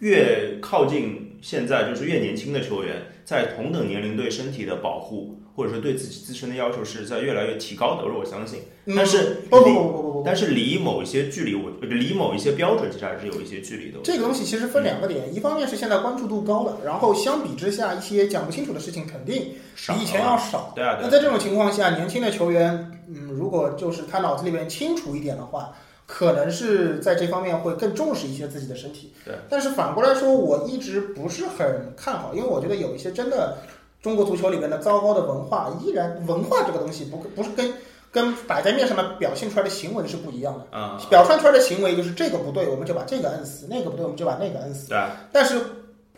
[0.00, 8.60] 越靠近现在就是越年轻的球员，在同等年龄对身体的保护，或者说对自己自身的要求是在越来越提高的，我相信。
[8.86, 13.98] 嗯但是不不不不不不不，但是离某一些距离，我离某一些标准其实还是有一些距离的。
[14.04, 19.52] 这个东西其实分两个点，一方面是现在关注度高了，然后相比之下，一些讲不清楚的事情肯定
[19.88, 20.72] 比以前要少。
[20.76, 25.74] 对啊那在这种情况下，年轻的球员，嗯，如果就是他脑子里面清楚一点的话，
[26.06, 29.12] 可能是在这方面会更重视一些自己的身体。
[29.26, 29.34] 对。
[29.50, 33.58] 但是反过来说，我一直不是很看好，因为我觉得有一些真的
[34.02, 37.72] 中国足球里面的糟糕的文化，依然文化这个东西不不是跟
[38.10, 40.78] 跟摆在面上的表现出来的行为是不一样的。
[40.78, 44.88] 啊，表现出来的行为就是这个不对，我们就把这个摁死；那个不对，我们就把那个摁死。
[44.88, 45.60] 对啊，但是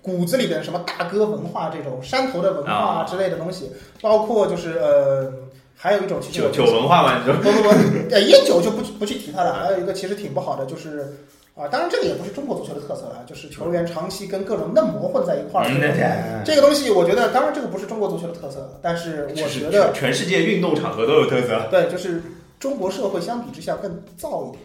[0.03, 5.33] 骨子里边什么大哥文化这种山头的文化啊之类的东西，包括就是呃，
[5.77, 7.69] 还有一种其实酒酒文化嘛，你说不不不，
[8.11, 9.53] 呃，烟酒就不不去提它了。
[9.55, 11.13] 还有一个其实挺不好的，就是
[11.61, 15.69] 啊，当然这个也不是中国足球的特色了，就是球员长期跟各种嫩模混在一块儿。
[15.69, 22.23] 这这个东西，我觉得当然这个不是中国足球的特色，但是我觉得全世界运动场合都有特色，对，就是
[22.59, 24.63] 中国社会相比之下更燥一点。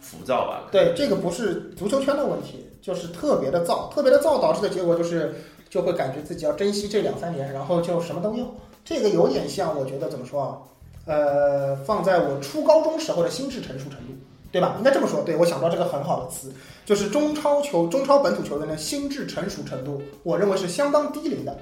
[0.00, 0.68] 浮躁吧。
[0.70, 5.34] 对，这个不是足球圈的问题，就是特别的燥，特别的燥导致的结果就是
[5.68, 8.46] 就会感觉自己要珍惜这两三年，然后就什么都要。
[8.84, 10.58] 这个有点像，我觉得怎么说啊？
[11.06, 14.12] 呃，放在我初高中时候的心智成熟程度，
[14.54, 14.76] 对吧？
[14.78, 15.20] 应该这么说。
[15.26, 16.52] 对我想到这个很好的词，
[16.84, 21.58] 就是中超球中超本土球员的心智成熟程度，我认为是相当低龄的。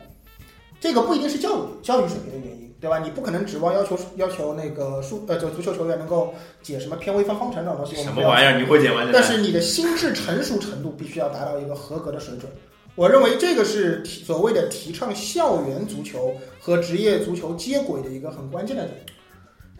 [0.78, 2.98] 这个不一定是教育教育水平的原因，对吧？
[2.98, 8.60] 你不可能指望要求要求那个数呃就足球球员能够解什么偏微分方程这种东西，什么玩意儿？
[8.60, 9.08] 你会解吗？
[9.10, 12.52] 但是你的心智成熟程度必须要达到一个合格的水准。
[12.94, 18.98] 我认为这个是提所谓的提倡校园足球和职业足球接轨的一个很关键的点。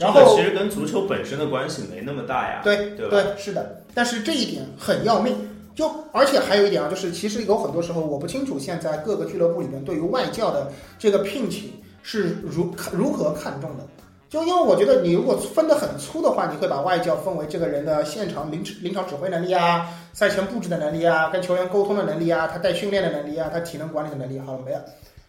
[0.03, 3.09] 然后其实跟足球本身的关系没那么大呀，对对？
[3.09, 5.37] 对，是的，但是这一点很要命。
[5.75, 13.85] 就而且还有一点啊，就是其实有很多时候我不清楚现在各个俱乐部里面对于外教的这个聘请是如如何看重的。
[14.29, 24.85] 就因为我觉得你如果分得很粗的话，你会把外教分为这个人的现场临临场指挥能力啊、赛前布置的能力啊、跟球员沟通的能力啊、他带训练的能力啊、他体能管理的能力，好了没了。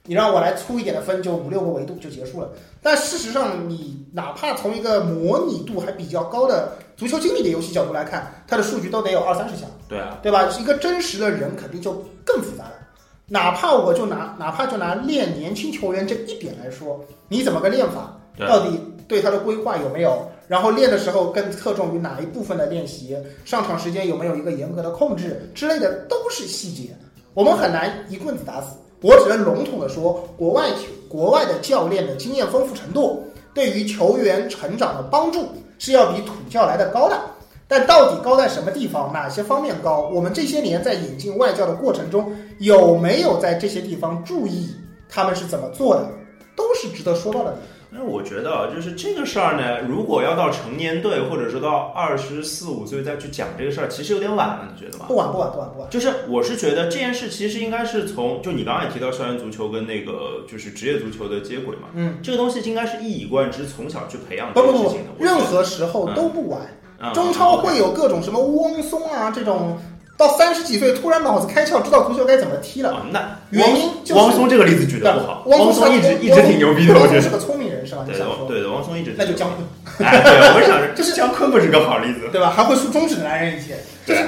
[0.05, 2.49] 你让我来粗一点的分，就五六个维度就结束了。
[2.81, 10.49] 但事实上，你哪怕从一个模拟度还比较高的足球经理的游戏角度来看，它的数据都得有二三十项，对啊，对吧？
[10.59, 11.93] 一个真实的人肯定就
[12.25, 12.73] 更复杂了。
[13.27, 18.19] 哪怕我就拿哪怕就拿练年轻球员这一点来说，你怎么个练法？
[18.39, 20.27] 到底对他的规划有没有？
[20.49, 23.17] 然后练的时候更侧重于哪一部分的练习？
[23.45, 26.89] 上场时间有没有一个严格的控制之类的，都是细节。
[27.33, 28.75] 我们很难一棍子打死。
[29.03, 33.21] 我只能笼统的说，国外球国外的教练的经验丰富程度，
[33.53, 37.19] 对于球员成长的帮助是要比土教来的高的。
[37.67, 39.11] 但到底高在什么地方？
[39.11, 40.09] 哪些方面高？
[40.13, 44.69] 我们这些年在引进外教的过程中，有没有在这些地方注意
[45.09, 46.07] 他们是怎么做的？
[46.55, 47.57] 都是值得说到的。
[47.95, 55.05] 那我觉得啊，就是这个事儿呢，如果要到成年队，或者说到二十四五岁再去讲这个事儿，其实有点晚了，你觉得吗？
[55.07, 55.89] 不晚不晚不晚不晚。
[55.89, 66.61] 就是我是觉得这件事其实应该是从，就你刚刚也提到校园足球跟那个就是职业足球的接轨嘛，嗯，这个东西应该是一以贯之，从小去培养不不不这个事情的。，我觉得任何时候都不晚。
[66.61, 66.73] 嗯
[67.13, 69.77] 中超会有各种什么汪松啊这种，
[70.15, 72.91] 到三十几岁突然脑子开窍，知道足球该怎么踢了。
[72.91, 77.21] 啊，那原因就是汪松这个例子举得不好，汪汪松一直一直挺牛逼的，我觉得。
[77.21, 77.52] 是个聪明人
[77.93, 78.03] 是吧？
[78.05, 82.29] 你对的，想说，对的，王松一直那就姜昆，哎，对，我想着这是姜昆不是个好例子。
[82.31, 82.49] 对吧？
[82.49, 84.21] 还会竖中指的男人以前，就是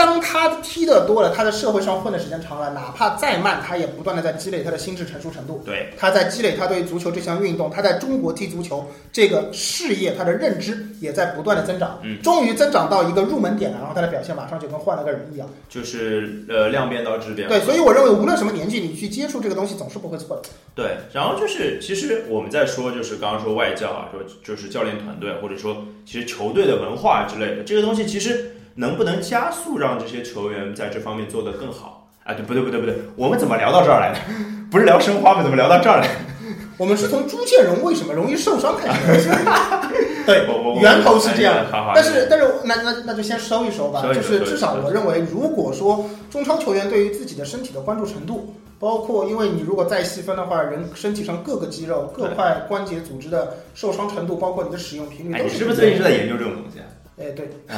[0.00, 5.62] 当他踢的多了，他在社会上混的时间长了，哪怕再慢，他也不断的在积累他的心智成熟程度。
[5.62, 12.00] 对，他在积累他对足球这项运动，他在中国踢足球这个事业，他的认知也在不断的增长。
[12.02, 15.46] 嗯，终于增长到一个入门点了，然后他的表现马上就跟换了个人一样。
[15.68, 17.46] 就是呃量变到质变。
[17.46, 20.48] 对，所以我认为无论什么年纪，你去接触这个东西总是不会错的。
[20.74, 32.08] 对，然后就是其实我们在说，就是刚刚说外教啊，说就是教练团队，或者说其实球队的文化之类的，这个东西其实能不能加速让这些球员在这方面做得更好？
[32.24, 34.18] 啊，对，不对，不对，不对，我们怎么聊到这儿来的？
[34.70, 35.42] 不是聊申花吗？
[35.42, 36.08] 怎么聊到这儿来？
[36.78, 39.36] 我们是从朱建荣为什么容易受伤开始的。
[40.26, 40.46] 对
[40.80, 41.66] 源头是这样。
[41.94, 44.00] 但是，但是，那那那就先收一收吧。
[44.02, 56.86] 收就是至少我认为，如果说中超球员对于自己的身体的关注程度，包括因为你如果再细分的话，人身体上各个肌肉、各块关节组织的受伤程度，包括你的使用频率，你是不是最近是在研究这种东西啊？
[57.20, 57.76] 哎，对啊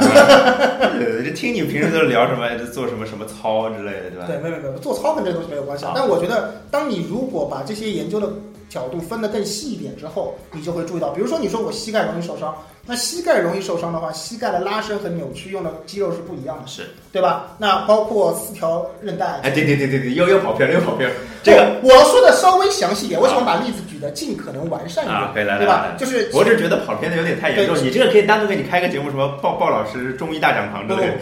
[0.99, 4.27] 对，这听你平时都聊什么，做什么什么操之类的，对吧？
[4.27, 5.93] 对，没有没有，做操跟这个东西没有关系啊。
[5.95, 8.29] 但我觉得，当你如果把这些研究的
[8.69, 12.55] 角度分得更细一点之后，你就会注意到，比如说你说我膝盖容易受伤，
[12.87, 17.57] 那膝盖容易受伤的话，膝盖的拉伸和扭曲用的肌肉是不一样的，是，对吧？
[17.59, 19.41] 那包括四条韧带。
[19.43, 21.17] 哎，对对对对对，又又跑偏了，又跑偏了。
[21.43, 25.67] 这个不我说的稍微详细一点，我喜欢把例子尽可能完善一点，对？
[25.67, 31.15] 吧就是我只是觉得跑偏的有点太严重，你这个可以单独给你开个节目，什么鲍鲍老师中医大讲堂之类的。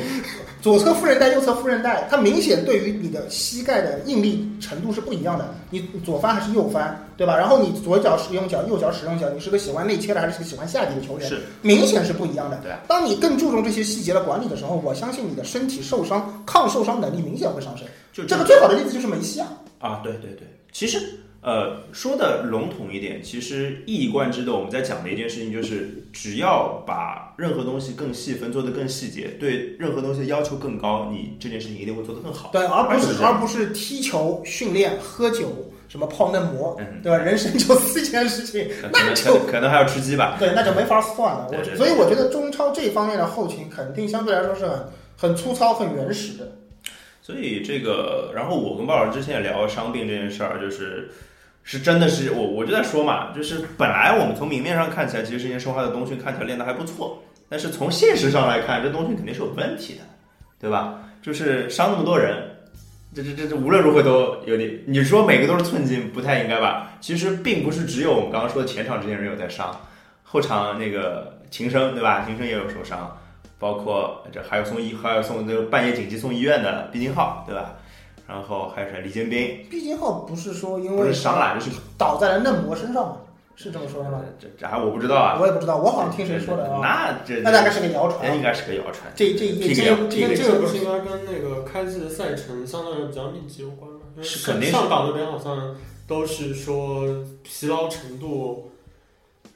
[0.60, 5.54] 左侧副韧带、右侧副韧带，它明显对于你的膝盖的应力程度是不一样的。
[5.70, 7.34] 你左翻还是右翻，对吧？
[7.34, 11.26] 然后你左脚使用脚，右脚使用脚，你是个喜欢内切的还是个喜欢下底的球员？
[11.26, 12.58] 是，明显是不一样的。
[12.62, 17.86] 对啊当你更注重这些细节的管理的时候，我相信你的身体受伤抗受伤能力明显会上升。
[18.12, 19.48] 就这个最好的例子就是梅西啊。
[19.78, 21.00] 啊，对对对，其实
[21.42, 32.50] 呃说的笼统一点，其实一以贯之的我们在讲的一件事情就是，只要把任何东西更细分，做得更细节，对任何东西的要求更高，你这件事情一定会做得更好。
[32.52, 37.16] 对，而不是而不是踢球、训练、喝酒，什么泡嫩模，嗯对吧？
[37.16, 40.36] 人生就四件事情，可那就可可能还要吃鸡吧。
[40.38, 41.46] 对，那就没法算了。
[41.48, 44.80] 我对对对所以我觉得中超这方面的后勤肯定相对来说是很
[45.16, 46.52] 很粗糙、很原始的。
[47.22, 51.10] 所以这个，然后我跟鲍老师之前也聊伤病这件事儿，就是
[51.70, 60.00] 是真的是我我就在说嘛，就是本来我们从明面上看起来，其实之前申花的冬训看起来练得还不错，但是从现实上来看，这冬训肯定是有问题的，
[60.58, 60.98] 对吧？
[61.22, 62.34] 就是伤那么多人，
[63.14, 66.90] 这这这这无论如何都有点，你说每个都是寸进，不太应该吧？
[67.00, 69.80] 其实并不是只有我们刚刚说的前场这些人有在伤，
[70.24, 72.24] 后场那个秦升对吧？
[72.26, 73.16] 秦升也有受伤。
[73.60, 77.74] 包括这还有送医，还有送这个半夜紧急送医院的毕金浩，对吧？
[78.30, 79.00] 然后还有谁？
[79.00, 83.16] 李建斌，毕竟浩不是说因不为是伤了，就是倒在了嫩模身上嘛？
[83.56, 84.22] 是这么说的吗？
[84.38, 85.36] 这这还我不知道啊。
[85.40, 86.78] 我也不知道，我好像听谁说的啊。
[86.80, 88.20] 那这那大概是个谣传。
[88.22, 89.12] 那应该是个谣传。
[89.16, 93.98] 这这这这这个不是应该跟那个开季的赛程相对比较密集有关吗？
[94.22, 97.04] 是肯定上港那边好像都是说
[97.42, 98.70] 疲劳程度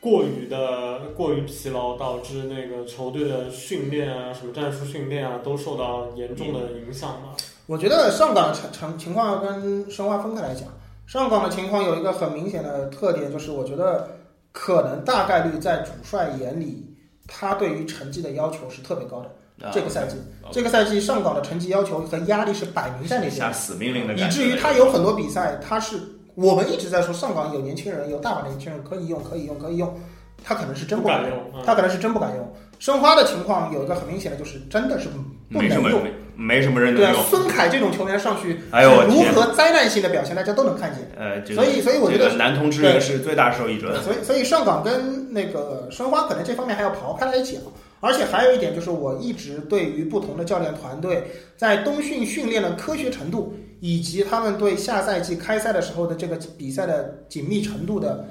[0.00, 7.28] 过于的过于疲劳，导致那个球队的训练啊，什么战术训练啊，都受到严重的影响嘛。
[7.66, 10.68] 我觉得上港情情情况要跟申花分开来讲。
[11.06, 14.08] 上港的情况有一个很明显的特点，就是我觉得
[14.52, 16.94] 可能大概率在主帅眼里，
[17.26, 19.26] 他对于成绩的要求是特别高的。
[19.62, 20.16] 啊这个赛季
[20.50, 25.96] 这个赛季上港的成绩要求和压力是摆明在那边下的，死命令的以至于他有很多比赛，他是
[26.34, 29.94] 我们一直在说上港有年轻人，有大把年轻人可以用，可以用，可以用，
[30.42, 32.52] 他可能是真不敢用，他可能是真不敢用。
[32.80, 35.08] 申花的情况有一个很明显的，就是真的是
[35.52, 36.02] 不能用。
[36.36, 41.10] 没没什么人能对啊，，孙凯这种球员上去哎呦如何灾难性的表现，大家都能看见。
[41.16, 47.60] 呃，这个所以，所以我觉得这个男同志人是最大受益者，所以所以上港跟那个申花可能这方面还要刨开来讲，
[48.00, 51.24] 而且还有一点就是，我一直对于不同的教练团队
[51.56, 58.28] 在冬训训练的科学程度，以及他们对下赛季开赛的时候的这个比赛的紧密程度的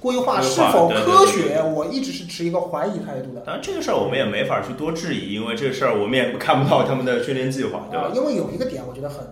[0.00, 3.40] 规划是否科对学，我一直是持一个怀疑态度的。
[3.40, 8.08] 当然，这个事儿我们也没法去多质疑，因为这个事儿我们也看不到他们的训练计划，对吧？
[8.08, 9.26] 啊，因为有一个点我觉得很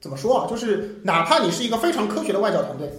[0.00, 2.90] 怎么说啊，就是哪怕你是一个非常科学的外教团队，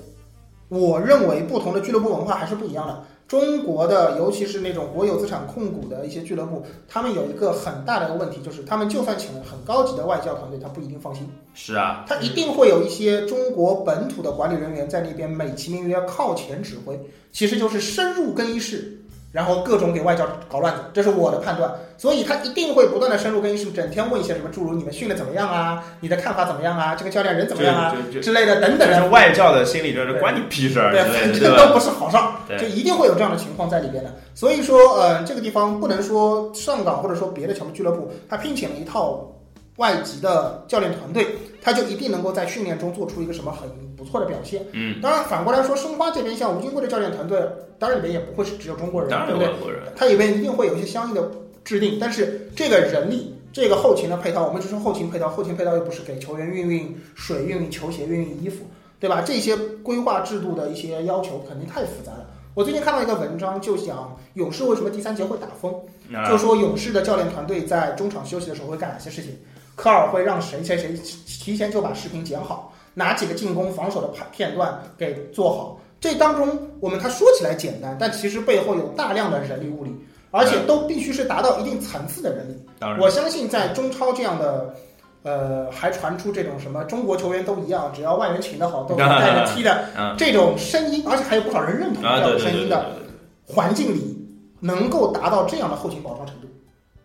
[0.69, 3.03] 我认为不同的俱乐部文化还是不一样的。
[3.31, 16.99] 中国的，尤其是那种国有资产控股的一些俱乐部，他们有一个很大的一个问题，就是他们就算请了很高级的外教团队，他不一定放心，是啊，他一定会有一些中国本土的管理人员在那边美其名曰靠前指挥，
[17.31, 19.00] 其实就是深入更衣室，
[19.31, 21.71] 然后各种给外教搞乱子，这是我的判断。
[21.97, 29.07] 所以他一定会不断的深入更衣室，整天问一些什么诸如你们训的怎么样啊，你的看法怎么样啊，这个教练人怎么样啊之类的等等的。
[29.09, 31.55] 外教的心理就是关你屁事儿对，反正？
[31.55, 34.11] 都不是好上，对就一定会有这样的情况在里边的。
[34.33, 39.31] 所以说，呃，这个地方不能说上港或者说别的球队俱乐部，他聘请了一套
[39.77, 41.27] 外籍的教练团队，
[41.61, 44.65] 他就一定能够在训练中做出一个什么很不错的表现。
[44.71, 47.39] 嗯，当然，反过来说，申花这边像吴金贵的教练团队，
[47.77, 49.47] 当然里面也不会是只有中国人，当然对不对？
[49.47, 51.31] 有外国人，它里面一定会有一些相应的
[51.63, 58.65] 制定，但是这个人力、这个后勤的配套，我们只说后勤配套，后勤配套又不是给球员运运水、运运球鞋、运运衣服，
[58.99, 59.21] 对吧？
[59.21, 62.25] 这些规划制度的一些要求肯定太复杂了。
[62.53, 65.73] 我最近看到一个文章，就讲勇士为什么第三节会打疯，
[66.09, 69.37] 那就说勇士的教练团队在中场休息的时候会干哪些事情。
[69.75, 70.93] 科尔会让谁谁谁
[71.25, 75.79] 提前就把视频剪好，哪几个进攻、防守的片片段给做好。
[75.99, 79.95] 这当中，我们他说起来简单，但其实背后有大量的人力物力，
[80.31, 82.59] 而且都必须是达到一定层次的人力。
[82.79, 84.73] 当然我相信在中超这样的，
[85.23, 92.85] 呃，还传出这种什么中国球员都一样，只要外援请得好，都能带着踢的 嗯这种声音，而且还有不少人认同这啊，样对对对对对的声音的。
[93.45, 94.17] 环境里，
[94.59, 96.47] 能够达到这样的后勤保障程度。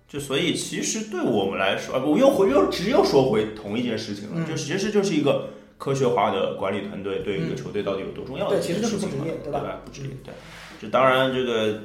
[0.08, 10.32] 就所以其实对我们来说，啊不，又回又只又说回同一件事情了，嗯就其实就是一个科学化的管理团队对于一个球队到底有多重要的对一件其实就是不职事情嘛，对吧不职业，对。
[10.80, 11.80] 就当然这个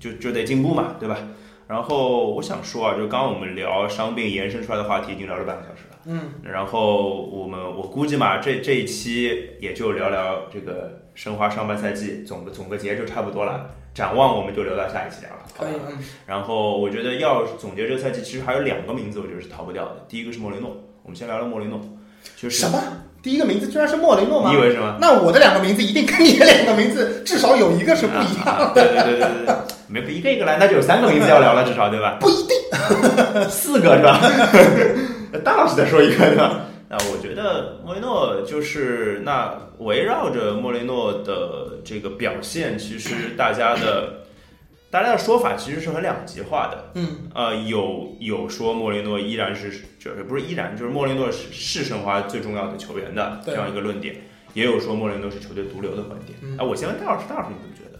[0.00, 1.16] 就就得进步嘛，对吧？
[1.68, 20.04] 然后我想说啊，就刚刚我们聊伤病延伸出来的话题已经聊了半个小时了，嗯，然后我们我估计嘛，这这一期也就聊聊这个申花上半赛季总个总个结就差不多了，展望我们就留到下一期聊了，好吧可以，嗯，然后我觉得要总结这个赛季，其实还有两个名字，我觉得是逃不掉的。
[20.08, 21.78] 第一个是莫雷诺，我们先聊聊莫雷诺，
[22.36, 22.82] 就是什么？
[23.22, 24.60] 第一个名字居然是莫雷诺吗你以？
[24.60, 24.96] 为什么？
[25.00, 28.46] 那我的两个名字一定跟你的两个名字至少有一个是不一样。
[28.46, 29.54] 啊对对对对对对，
[29.86, 32.16] 没不一个一个来，那就有三个名字要聊了，至少对吧？
[32.18, 34.18] 不一定，四个是吧？
[35.44, 36.66] 大老师再说一个对吧？
[36.94, 44.26] 那我觉得莫雷诺就是那围绕着莫雷诺的这个表现，其实大家的
[44.90, 46.90] 大家的说法其实是很两极化的。
[46.96, 54.16] 嗯，呃，有有说莫雷诺依然是，就是不是依然，就是莫雷诺是是申花最重要的球员的对这样一个论点，
[54.52, 56.38] 也有说莫雷诺是球队毒瘤的观点。
[56.42, 57.98] 嗯啊，我先问戴老师，戴老师你怎么觉得？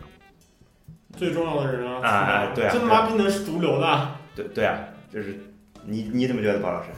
[1.18, 4.08] 最重要的人啊，啊啊对啊这他妈逼能是毒瘤的？
[4.36, 4.78] 对对啊，
[5.10, 5.40] 就是
[5.86, 6.90] 你你怎么觉得，包老师？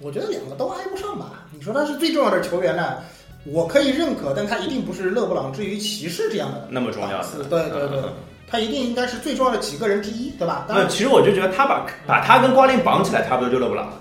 [0.00, 1.44] 我觉得两个都挨不上吧。
[1.52, 2.98] 你说他是最重要的球员呢，
[3.44, 8.12] 我可以认可，但他一定不是勒布朗至于骑士这样的那么重要的，对对对嗯
[8.50, 10.66] 他一定应该是最重要的几个人之一，对吧？
[10.68, 13.92] 那然，其实我就觉得他把把他跟瓜林绑起来，差不多就勒布朗了，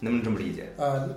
[0.00, 0.72] 能不能这么理解？
[0.78, 1.08] 呃，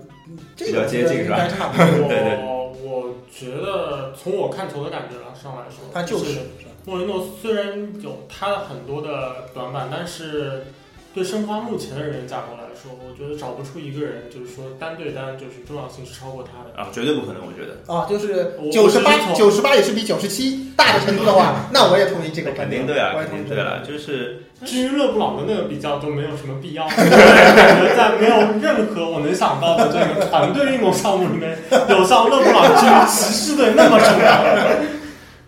[0.55, 2.05] 这比较个接近是吧应该差不多。
[2.07, 6.41] 对对我我觉得从我看球的感觉上来说，他就是
[6.85, 10.63] 莫雷诺虽然有他的很多的短板，但是
[11.13, 16.81] 对申花目前的人员架构来说，我觉得找不出一个人就是说单对单就是重要性是超过他的。
[16.81, 17.75] 啊，绝对不可能，我觉得。
[17.93, 22.85] 啊，就是我九十八，九十八也是比九十七大的程度的话， 那我也同意这个肯观点。
[22.85, 31.57] 定对啊，肯定对了，就是至于勒布朗的那个比较都没有什么必要， 感觉在没有任何我能想到的这个团队运动项目里面，
[31.89, 35.00] 有像勒布朗至于骑士队那么重要的。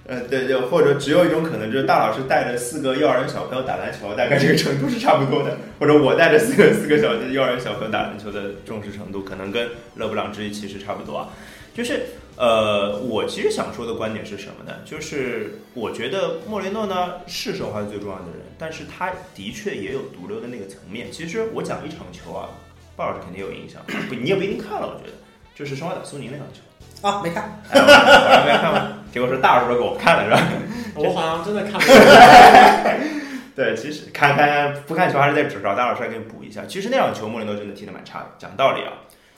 [0.05, 11.29] 呃，对对，或者只有一种可能，就是大老师带着四个幼儿园小朋友打篮球，大概这个程度是差不多的；或者我带着四个四个小幼儿园小朋友打篮球的重视程度，可能跟勒布朗之一其实差不多啊。
[11.73, 12.01] 就是
[12.35, 14.75] 呃，我其实想说的观点是什么呢？
[14.83, 21.09] 就是我觉得莫雷诺呢是申花最重要的人，但是他的确也有毒瘤的那个层面。
[21.11, 22.49] 其实我讲一场球啊，
[22.97, 25.13] 鲍老师肯定有印象，不，你也不一定看了，我觉得
[25.55, 26.59] 就是申花打苏宁那场球。
[27.03, 28.93] 啊，没看，哎我我没看吗？
[29.11, 30.49] 结果是大老师都给我看了，是吧？
[30.95, 31.79] 我好像真的看了。
[33.55, 36.65] 对，其实看看不看球还是在找大老师来给你补一下。
[36.65, 38.93] 其实那场球莫雷诺真的踢得蛮差的，讲道理啊，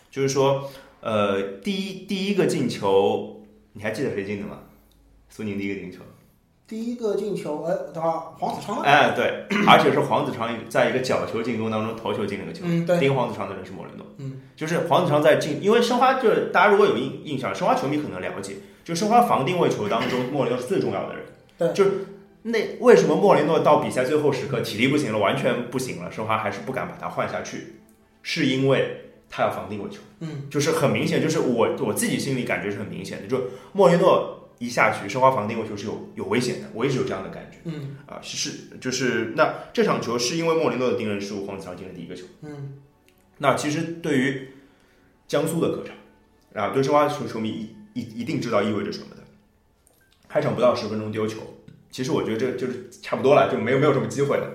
[0.10, 3.42] 就是说，呃，第一第一个进球，
[3.74, 4.60] 你还记得谁进的吗？
[5.28, 5.98] 苏宁第一个进球，
[6.66, 8.84] 第一个进球，呃，等会儿黄子昌吗？
[8.86, 18.54] 哎，对，而且是黄子昌在一个角球进攻当中头球进了个球，嗯，对，盯黄子昌的人是莫雷诺，嗯，就是黄子昌在进，因为申花就是大家如果有印印象，申花球迷可能了解，
[18.84, 21.26] 就申花防定位球当中，莫雷诺是最重要的人，
[21.58, 21.92] 对，就是
[22.44, 27.76] 那为什么莫雷诺到比赛最后时刻体力不行了，完全不行了，申花还是不敢把他换下去，
[28.22, 33.42] 是因为他要防定位球，嗯，就是很明显，就是我我自己心里感觉是很明显的，就
[33.74, 37.58] 莫雷诺一下去，申花防定位球是有有危险的，我一直有这样的感觉。
[37.66, 42.24] 嗯啊，是是就是那这场球是因为莫雷诺的盯人失误，黄子昌进了第一个球。
[42.42, 42.76] 嗯
[43.38, 44.50] 那其实对于
[45.28, 45.96] 江苏的客场，
[46.54, 47.50] 啊，对申花球球迷
[47.94, 49.24] 一一一定知道意味着什么的。
[50.28, 51.40] 开场不到十分钟丢球，
[51.90, 54.50] 其实我觉得这就是差不多了，就没有没有什么机会了。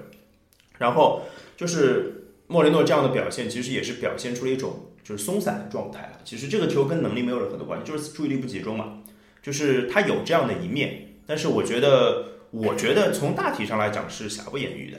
[0.78, 1.22] 然后
[1.56, 6.20] 就是莫雷诺这样的表现，其实也是表现出了一种就是松散的状态了。
[6.24, 9.02] 其实这个球跟能力没有任何的关系，就是注意力不集中嘛。
[9.42, 14.98] 就是他有这样的一面，但是我觉得，我觉得从大体上来讲是瑕不掩瑜的。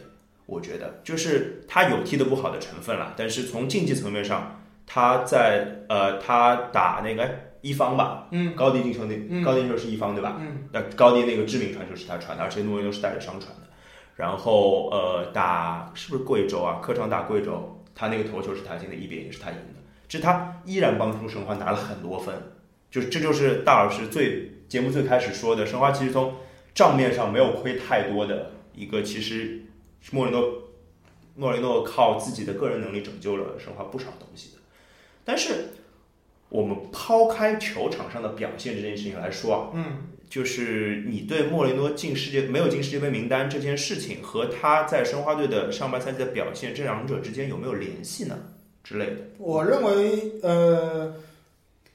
[0.51, 7.29] 我觉得就是他有踢得不好的成分了，但是从竞技层面上，他在呃他打那个
[7.61, 10.35] 一方吧，嗯高低进球那、嗯高低进球是一方对吧？
[10.41, 13.67] 嗯那高低那个致命传球是他传的，而且诺维诺是带着伤传的。
[14.17, 16.79] 然后呃打是不是贵州啊？
[16.83, 19.79] 客场打贵州，他那个头球是他进的，一比零也是他赢的，
[20.09, 22.35] 这他依然帮助申花拿了很多分。
[22.91, 26.33] 就是这就是大老师最节目最开始说的，申花其实从
[26.75, 29.60] 账面上没有亏太多的一个，其实
[30.09, 30.63] 莫雷诺
[31.35, 34.57] 莫雷诺靠自己的个人能力拯救了申花不少东西的。
[35.23, 35.69] 但是
[36.49, 48.37] 我们抛开球场上的表现这件事情来说啊，嗯就是你对莫雷诺进世界没有进世界杯名单这件事情和他在申花队的上半赛季的表现，这两者之间有没有联系呢？
[48.83, 49.17] 之类的。
[49.37, 51.13] 我认为，呃，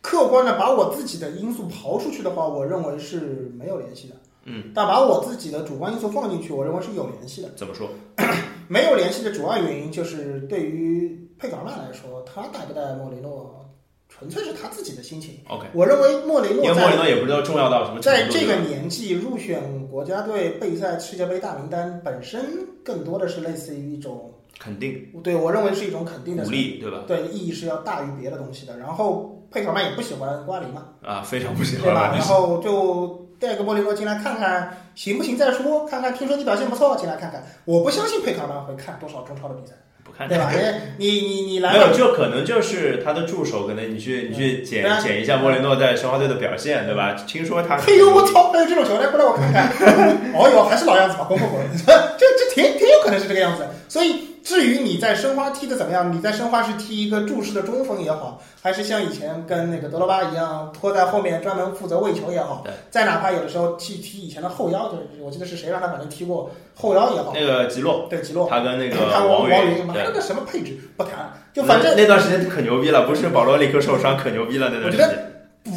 [0.03, 4.15] 客观的把我自己的因素刨出去的话，我认为是没有联系的。
[4.47, 7.51] 嗯，但把我自己的主观因素放进去，我认为是有联系的。
[7.57, 7.91] 怎么说？
[8.69, 13.65] 没有联系的主要原因就是对于佩格尔曼来说，他带不带莫雷诺，
[14.09, 15.39] 纯粹是他自己的心情。
[15.49, 18.03] OK，我认为莫雷诺因为莫雷诺也不知道重要到什么程度。
[18.03, 22.41] 在这个年纪入选国家队备赛世界杯大名单，本身
[22.85, 27.05] 更多的是类似于一种，肯定对我认为是一种肯定的鼓励，对吧？
[27.07, 28.77] 对意义是要大于别的东西的。
[28.79, 32.13] 然后佩格尔曼也不喜欢瓜林嘛，啊，非常不喜欢对吧？
[32.13, 37.43] 然后就带个莫雷诺进来看看行不行再说，看看听说你表现不错，进来看看。
[37.65, 39.75] 我不相信佩格尔曼会看多少中超的比赛，
[40.05, 40.51] 不看对吧？
[40.53, 47.13] 因为你你你来没有，就可能就是他的助手，可能你去你去检检一下莫雷诺在申花队的表现，对吧？
[47.27, 48.51] 听说他，嘿呦，我操！
[48.53, 49.69] 还有这种球，来过来我看看。
[50.33, 51.61] 哦哟，还是老样子吧，滚滚滚！
[51.85, 53.67] 这这挺挺有可能是这个样子。
[53.89, 75.33] 所以至于你在申花踢的怎么样，你在申花是踢一个注视的中锋也好，还是像以前跟那个德罗巴一样拖在后面专门负责喂球也好对，再哪怕有的时候踢踢以前的后腰，就是我记得是谁让他反正踢过后腰也好，那个吉洛，对吉洛，他跟那个看王云，了个什么配置不谈，就反正那那段时间可牛逼了，不是保罗里克受伤可牛逼了那段时我觉间。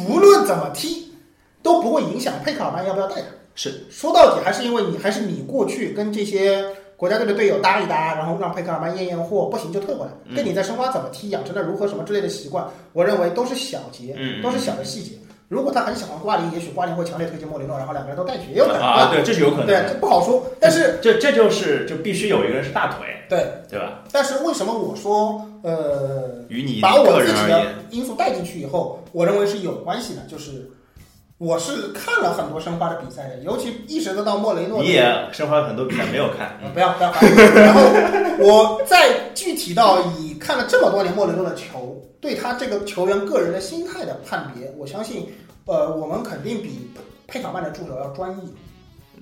[0.06, 1.12] 无论怎么踢，
[1.60, 3.26] 都不会影响佩卡尔曼要不要带他。
[3.56, 3.84] 是。
[3.90, 6.64] 说到底还是因为你还是你过去跟这些
[7.00, 10.10] 国家队的队友搭一搭，然后让佩克尔曼验验货，不行就退回来。
[10.26, 15.12] 嗯跟你在申花怎么踢，养成了如何什么之类的习惯，我认为都是小节，嗯都是小的细节。
[15.48, 20.44] 如果他很喜欢瓜林，也许瓜林会强烈推荐莫雷诺，然后两个人都带去，也有可能啊，对，这是有可能对，这不好说。
[20.60, 24.04] 但是这这就是就必须有一个人是大腿，对，对吧？
[24.12, 30.70] 但是为什么我说呃，与你把我自己的因素带进去以后，我认为是有关系的，就是。
[31.40, 34.82] 我是看了很多申花的比赛的，尤其意识得到莫雷诺。
[34.82, 37.10] 你也申花很多比赛没有看，嗯不要不要。
[37.54, 37.80] 然后
[38.40, 45.26] 我再具体到以看了这么多年莫雷诺的球，对他这个球员个人的心态的判别，我相信，
[45.64, 46.90] 呃，我们肯定比
[47.26, 48.54] 佩卡曼的助手要专一。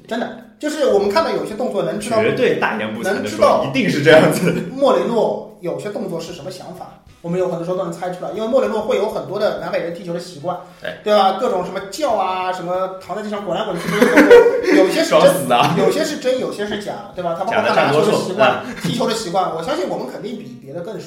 [0.08, 4.52] 真的就是我们看到有些动作能知道绝对大言不惭的能知道说，一定是这样子。
[4.74, 11.36] 莫雷诺有些动作是什么想法，我们有很多时候都能猜出来，因为莫雷诺会有很多的南美人踢球的习惯，对对吧？
[11.40, 13.88] 各种什么叫啊，什么躺在地上滚来滚去
[14.78, 15.48] 有些是真。
[15.76, 17.34] 有些是真，有些是假，对吧？
[17.36, 21.06] 他包括假的他拿球的习惯、 踢球的习惯，我相信我们肯定比别的更熟。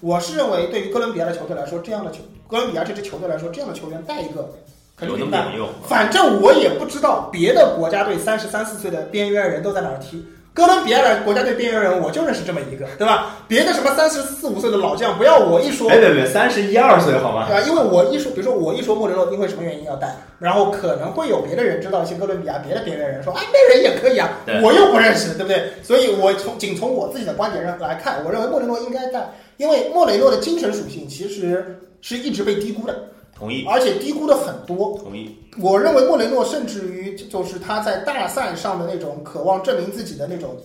[0.00, 4.48] 我是认为，对于哥伦比亚的球队来说，这样的球，哥伦比亚这支球队来说，这样的球员带一个
[4.96, 5.44] 肯定有那明白。
[5.44, 5.68] 么有用？
[5.86, 10.24] 反正我也不知道别的国家队三十三四岁的边缘人都在哪儿踢。
[10.52, 13.36] 哥伦比亚的国家队边缘人，我就认识这么一个，对吧？
[13.46, 17.46] 别的什么三十四五岁的老将，不要我一说，别别别，三十一二岁好吗？
[17.48, 17.66] 对吧？
[17.68, 25.72] 因为我一说，比如说我一说莫雷诺因为什么原因要带，然后可能会有别的人知道一些哥伦比亚别的边缘人说，哎，那人也可以啊对，我又不认识，对不对？
[25.84, 33.04] 所以我从仅从我自己的观点上来看，我认为莫雷诺应该带，因为莫雷诺的精神属性其实是一直被低估的，
[33.40, 34.96] 同意，而且低估的很多。
[35.02, 35.34] 同意。
[35.60, 40.56] 我认为莫雷诺甚至于就是他在大赛上的那种渴望证明自己的那种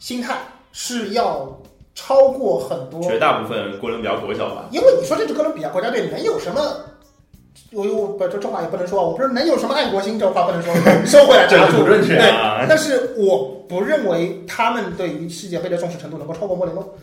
[0.00, 0.38] 心态
[0.72, 1.56] 是要
[1.94, 6.60] 超过很多绝大部分哥伦比亚国脚吧，因为你说这支哥伦比亚国家队能有什么？
[7.72, 10.72] 我我不这这话也不能说，我不是能有什么爱国心，这话不能说，
[11.06, 11.78] 收回来，政打住。
[11.78, 12.66] 治不正确对，啊！
[12.68, 16.96] 但是我不认为他们对于世界杯的重视程度能够超过莫雷诺，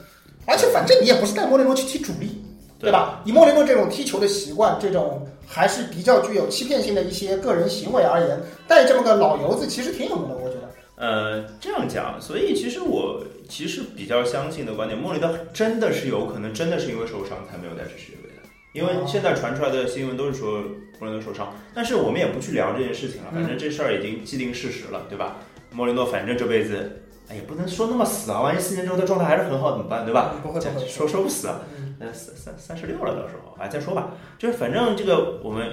[0.45, 2.41] 而且反正你也不是带莫雷诺去踢主力，
[2.81, 3.21] 对吧？
[3.23, 10.61] 以莫雷诺这种踢球的习惯，这种还是比较具有欺骗性的一些个人行为而言，带这么个老油子其实挺有用的，我觉得。
[10.95, 20.63] 呃，这样讲，所以其实我其实比较相信的观点，莫雷诺真的是有可能真的是因为受伤才没有带去世界杯的，因为现在传出来的新闻都是说
[20.99, 25.37] 莫雷诺受伤，但是我们也不去聊这件事情了，反正这事儿已经既定事实了，对吧？
[25.71, 27.01] 莫雷诺反正这辈子，
[27.31, 30.33] 哎，也不能说那么死啊，万一四年之后他状态还是很好怎么办，对吧？
[30.43, 35.65] 不会不会说说不死啊，嗯呃，三三三十六了，到时候哎再说吧，就是反正这个我们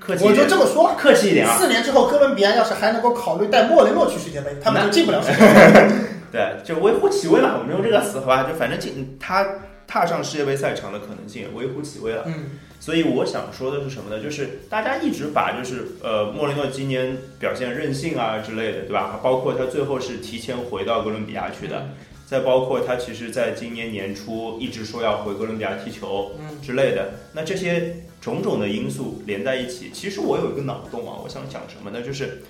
[0.00, 0.94] 客气我就，这么说吧。
[0.96, 5.90] 客气一点啊，四年之后，哥伦比亚要是还能够考虑带莫雷诺去世界杯，他们就进不了世界杯。
[6.32, 8.44] 对，就微乎其微嘛，我们用这个词好吧？
[8.44, 9.46] 就反正进他
[9.92, 12.22] 踏上世界杯赛场的可能性也微乎其微了。
[12.24, 14.22] 嗯，所以我想说的是什么呢？
[14.22, 19.20] 就是大家一直把就是呃莫雷诺今年表现任性啊之类的，对吧？
[19.22, 21.90] 包括他最后是提前回到哥伦比亚去的，
[22.24, 27.10] 再包括他其实在今年年初一直说要回哥伦比亚踢球嗯之类的。
[27.34, 32.00] 那这些种种的因素连在一起，其实我有一个脑洞啊，我想讲什么呢？
[32.00, 32.42] 就是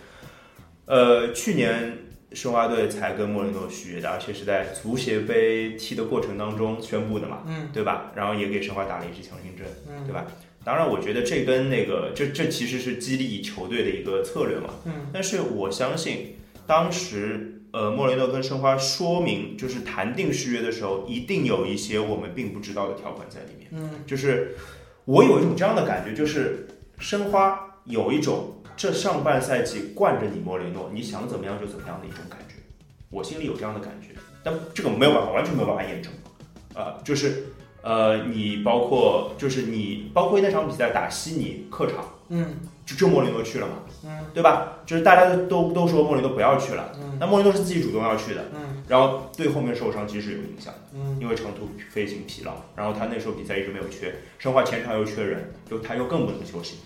[0.87, 1.99] 呃去年。
[2.35, 8.13] 申花队才跟莫雷诺续约的，而且是在足协杯踢的过程当中宣布的嘛，嗯对吧？
[8.15, 10.27] 然后也给申花打了一支强心针，嗯对吧？
[10.65, 14.75] 当然，我觉得这跟那个这这其实是激励球队的一个策略嘛。
[14.85, 16.37] 嗯但是我相信，
[16.69, 23.71] 当时呃莫雷诺跟申花说明就是谈定续约的时候，一定有一些我们并不知道的条款在里面。
[23.73, 24.55] 嗯就是
[25.05, 26.69] 我有一种这样的感觉，就是
[26.99, 32.57] 申花有一种这上半赛季惯着你莫雷诺，你想怎么样就怎么样的一种感觉。
[33.11, 34.09] 我心里有这样的感觉，
[34.43, 36.13] 但这个没有办法，完全没有办法验证。
[36.75, 37.45] 啊、就是
[37.83, 43.75] 呃，你包括就是你包括那场比赛打悉尼客场，嗯就就莫雷诺去了嘛，
[44.05, 44.79] 嗯对吧？
[44.85, 50.81] 就是大家都都说莫雷诺不要去了，嗯那莫雷诺是自己主动要去的，嗯然后对后面受伤其实是有影响的。
[50.95, 56.79] 嗯因为长途飞行疲劳，然后他那时候比赛一直没有缺，申花前场又缺人，就他又更不能休息，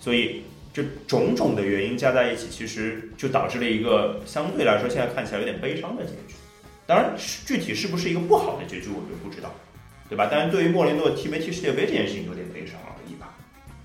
[0.00, 0.42] 所以
[0.76, 6.34] 这种种的原因加在一起，其实就导致了一个相对来说现在看起来有点悲伤的结局。
[6.86, 7.14] 当然，
[7.46, 9.50] 具体是不是一个不好的结局，我就不知道，
[10.10, 10.28] 对吧？
[10.30, 13.34] 但是对于莫雷诺踢没踢世界杯这件事情有点悲伤而已吧，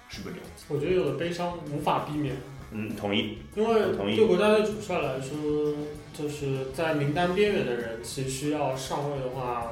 [0.10, 0.66] 是不是这样子？
[0.68, 2.36] 我觉得有的悲伤无法避免，
[2.74, 3.38] 嗯，同意。
[3.56, 5.74] 因为同意对国家队主帅来说，
[6.14, 9.72] 就是在名单边缘的人，其实要上位的话，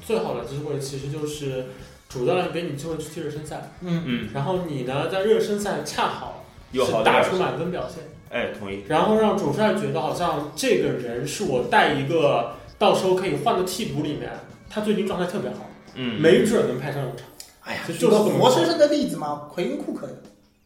[0.00, 1.66] 最好的机会其实就是
[2.08, 6.43] 主教练给你机会去踢热身赛，嗯嗯，然后你呢在热身赛恰好
[6.74, 8.82] 有好的是打出满分表现，哎，同意。
[8.88, 14.30] 然后让主帅觉得好像这个人是我带一个到时候可以换的替补里面，
[14.68, 17.26] 他最近状态特别好，嗯，没准能派上用场。
[17.62, 20.14] 哎呀，就举个活生生的例子嘛，奎因库克的。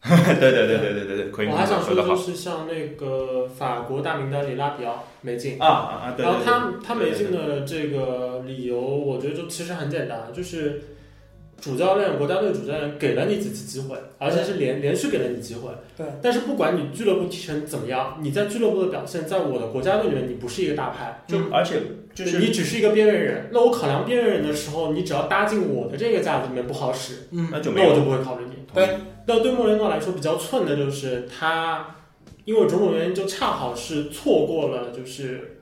[0.01, 1.47] 对 对对对对对对，可以。
[1.47, 5.61] 我还想说的就是像那个法国大名单里拉比奥没进。
[5.61, 6.13] 啊啊啊！
[6.15, 10.81] 对对对然后他他没进的这个理由，我觉得就其实很简单，就是
[11.61, 15.69] 主教练、国家队主教练给了你几次机会，而且是连连续给了你机会。
[15.97, 16.05] 对。
[16.21, 21.81] 但是不管你俱乐部踢成怎么样，你在俱乐部的表现，在我的国家队里面，你不是一个大牌，就而且
[22.15, 23.49] 就是你只是一个边缘人。
[23.51, 28.55] 那我考量边缘人的时候，你只要搭进我的这个架子里面不好使，嗯那就没有那我就不会考虑你。
[28.73, 31.95] 对那对莫雷诺来说比较寸的就是他，
[32.45, 35.58] 因为种种原因，就恰好是错过了，就是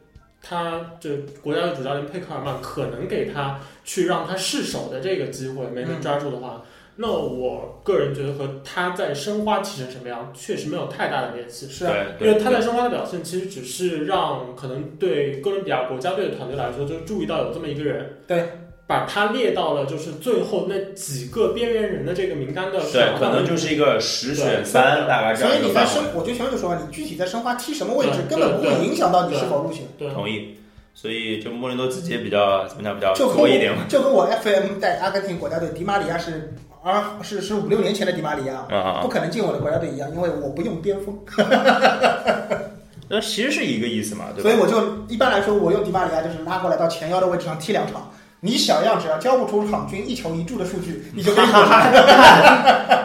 [0.48, 1.10] 他这
[1.42, 6.64] 国家队主教练佩克尔曼可能给他去让他试手的这个机会没能抓住的话，
[6.96, 11.68] 那我个人觉得和他在申花踢成什么样，确实没有太大的联系。
[11.68, 18.50] 是啊，对对因为他在申花的表现，其实只是让可能对哥伦比亚国家队的团队来说，就注意到有这么一个人，对，
[18.88, 25.68] 把他列到了就是最后那几个边缘人的这个名单的对，可能就是一个十选三，大概这所以。
[25.68, 29.84] 你在申，我就前面就说了，你具体在申花踢什么位置，根本不会影响到你是否入选。
[29.98, 30.58] 对同意。
[30.94, 33.84] 所以就莫雷诺自己也比较怎么讲，比较就一点嘛。
[33.90, 41.20] 就跟我 FM 带阿根廷国家队迪马里亚是啊是是五六年前的迪马里亚，啊不可能进我的国家队一样，因为我不用边锋，
[43.10, 44.50] 那其实是一个意思嘛，对吧？
[44.50, 48.10] 所以我就一般来说我用迪马里亚就是拉过来到前腰的位置上踢两场。
[48.42, 51.92] 你小样只要交不出场均一球一助的数据， 你就可以滚蛋。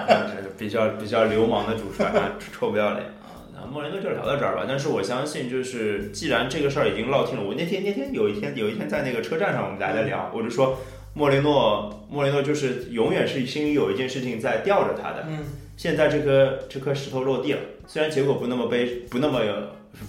[0.09, 3.41] 嗯 这是比较比较流氓的主帅啊，臭不要脸啊！
[3.55, 4.65] 那莫雷诺就聊到这儿吧。
[4.69, 10.79] 但是我相信，就是既然这个事儿已经落听了，我那天那天有一天有一天在那个车站上，我们大家在聊，我就说
[11.15, 15.25] 莫雷诺莫雷诺就是永远是心里有一件事情在吊着他的。
[15.29, 15.39] 嗯，
[15.77, 19.41] 现在这颗这颗石头落地了，虽然结果不那么悲，不那么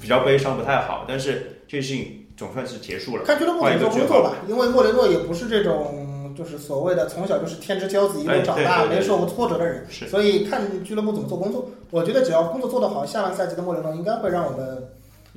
[0.02, 3.24] 比较悲伤，不太好，但是这个事情总算是结束了。
[3.24, 11.70] 看俱乐部怎么做工作吧，因为莫雷诺也不是这种就是所谓的从小就是天之骄子一路长大没受过挫折的人，是所以看俱乐部怎么做工作。
[11.92, 14.90] 我觉得只要工作做得好，下半赛季的莫雷诺应该会让我们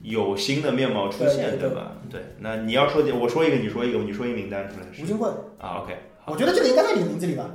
[0.03, 1.93] 有新的面貌出现，对吧？
[2.11, 5.29] 对，那你要说我说一个，你说一个，你说一个名单出来是吴金贵，
[5.59, 5.95] 啊，OK，
[6.27, 7.51] 我觉得这个应该在你的名字里吧。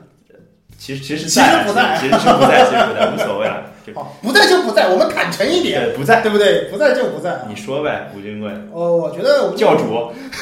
[0.77, 3.40] 其实其实其实不在其实是不在，其实不在，无所谓
[3.93, 6.65] 好，不在就不在，我们坦诚一点，对不在，对不对？
[6.71, 7.41] 不在就不在。
[7.49, 9.83] 你说呗，吴金贵哦，我觉得我们教主，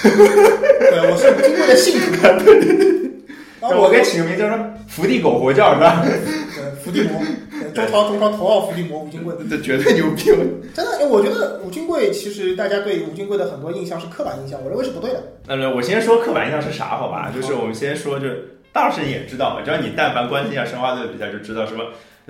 [0.04, 3.10] 对，我是吴金贵的信徒。
[3.62, 6.02] 然后我给起个名叫什么伏地狗活教是吧？
[6.06, 7.22] 对伏地魔，
[7.60, 9.36] 对中超中超头号伏地魔吴金贵。
[9.50, 10.24] 这绝对牛逼！
[10.74, 15.22] 真的，我觉得吴金贵其实大家对吴金贵的很多印象是刻板印象，我认为是不对的。
[15.46, 17.30] 那么我先说刻板印象是啥，好吧？
[17.36, 21.84] 就是我们先说，就是大老师你也知道嘛，只要你但凡关心一下申花队的比赛，就知道什么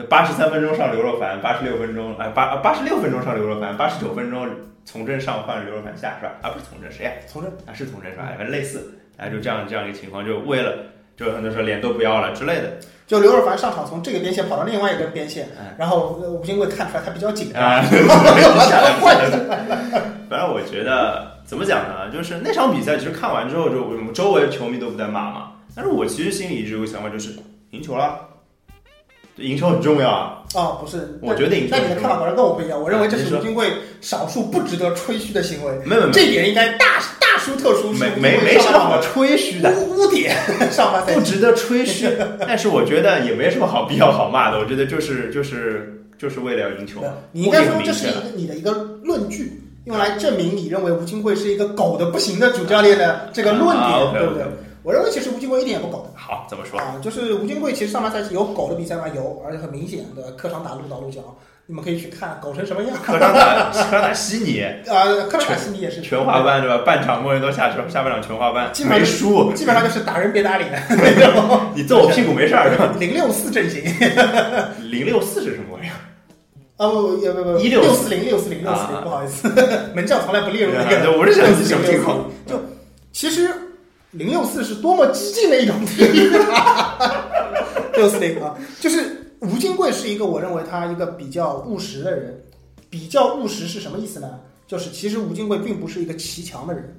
[0.07, 4.47] 八十三分钟上刘若凡，八十六分钟哎八八十六分钟上刘若凡，八十九分钟
[4.85, 6.33] 从阵上换刘若凡下是吧？
[6.41, 7.11] 啊不是从阵谁呀？
[7.27, 8.25] 从政啊是从阵是吧？
[8.37, 10.77] 反正类似，哎就这样这样一个情况，就为了
[11.17, 17.81] 就很多时候脸都不要了之类的就刘若凡上场从这个边线跑到另外一根边线嗯，然后呃吴金贵看出来他比较紧张， 啊。
[17.81, 18.93] 换下来。
[20.29, 27.31] 反正我觉得怎么讲呢，就是那场比赛其实看完之后，就我们周围球迷都不在骂嘛，但是我其实心里一直有个想法，就是
[27.71, 28.28] 赢球了，
[29.39, 30.35] 赢球很重要啊。
[30.55, 33.71] 哦，不是，我觉得赢球那你的看法果然跟我不一样，我认为这是吴金贵
[34.01, 36.85] 少数不值得吹嘘的行为，没有没有这点应该大
[37.19, 40.35] 大书特书，是没没没什么好吹嘘的，污污点
[40.71, 41.05] 上。
[41.07, 42.09] 不值得吹嘘。
[42.39, 48.71] 但是我觉得也没什么好必要好骂的，我觉得就是就是就是为了要赢球，你应该说这是一个你的一个
[49.03, 54.43] 论据，用来证明你认为吴金贵是一个狗的不行的主教练的这个论啊点对不对？
[54.81, 56.79] 我认为其实吴金贵一点也不狗好，怎么说？
[56.79, 59.05] 啊，就是吴金贵其实上半赛季有狗的比赛吗？
[59.15, 61.21] 有，而且很明显的客场打鹿岛鹿角，
[61.65, 62.95] 你们可以去看狗成什么样。
[63.03, 66.83] 客场打客场打悉尼，啊，客场打悉尼 也是全华班对吧？
[66.85, 70.69] 半场莫雷诺下球，下半场全华班基本上没输，基本上就是打人别打脸
[71.73, 72.93] 你揍我屁股没事儿是吧？
[72.99, 73.83] 零六四阵型。
[74.91, 75.97] 零六四是什么玩意儿？
[76.77, 79.49] 啊不不不不，164六四零六四零六四零，啊不好意思，
[79.95, 82.19] 门将从来不列入那我是想你什么情况？
[82.45, 82.55] 就
[83.11, 83.49] 其实
[84.11, 87.25] 零六四是多么激进的一种踢法，
[87.93, 92.43] 六四零啊，就是吴金贵是一个我认为他一个比较务实的人，
[92.89, 94.39] 比较务实是什么意思呢？
[94.65, 96.95] 就是其实吴金贵并不是一个骑墙的人。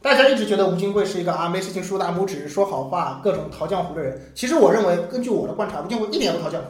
[0.00, 6.66] 大家一直觉得吴金贵是一个啊没事情竖大拇指说好话各种讨江湖的人，其实我认为根据我的观察，吴金贵一点也不讨江湖。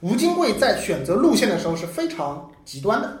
[0.00, 3.16] 吴金贵在选择路线的时候是非常极端的。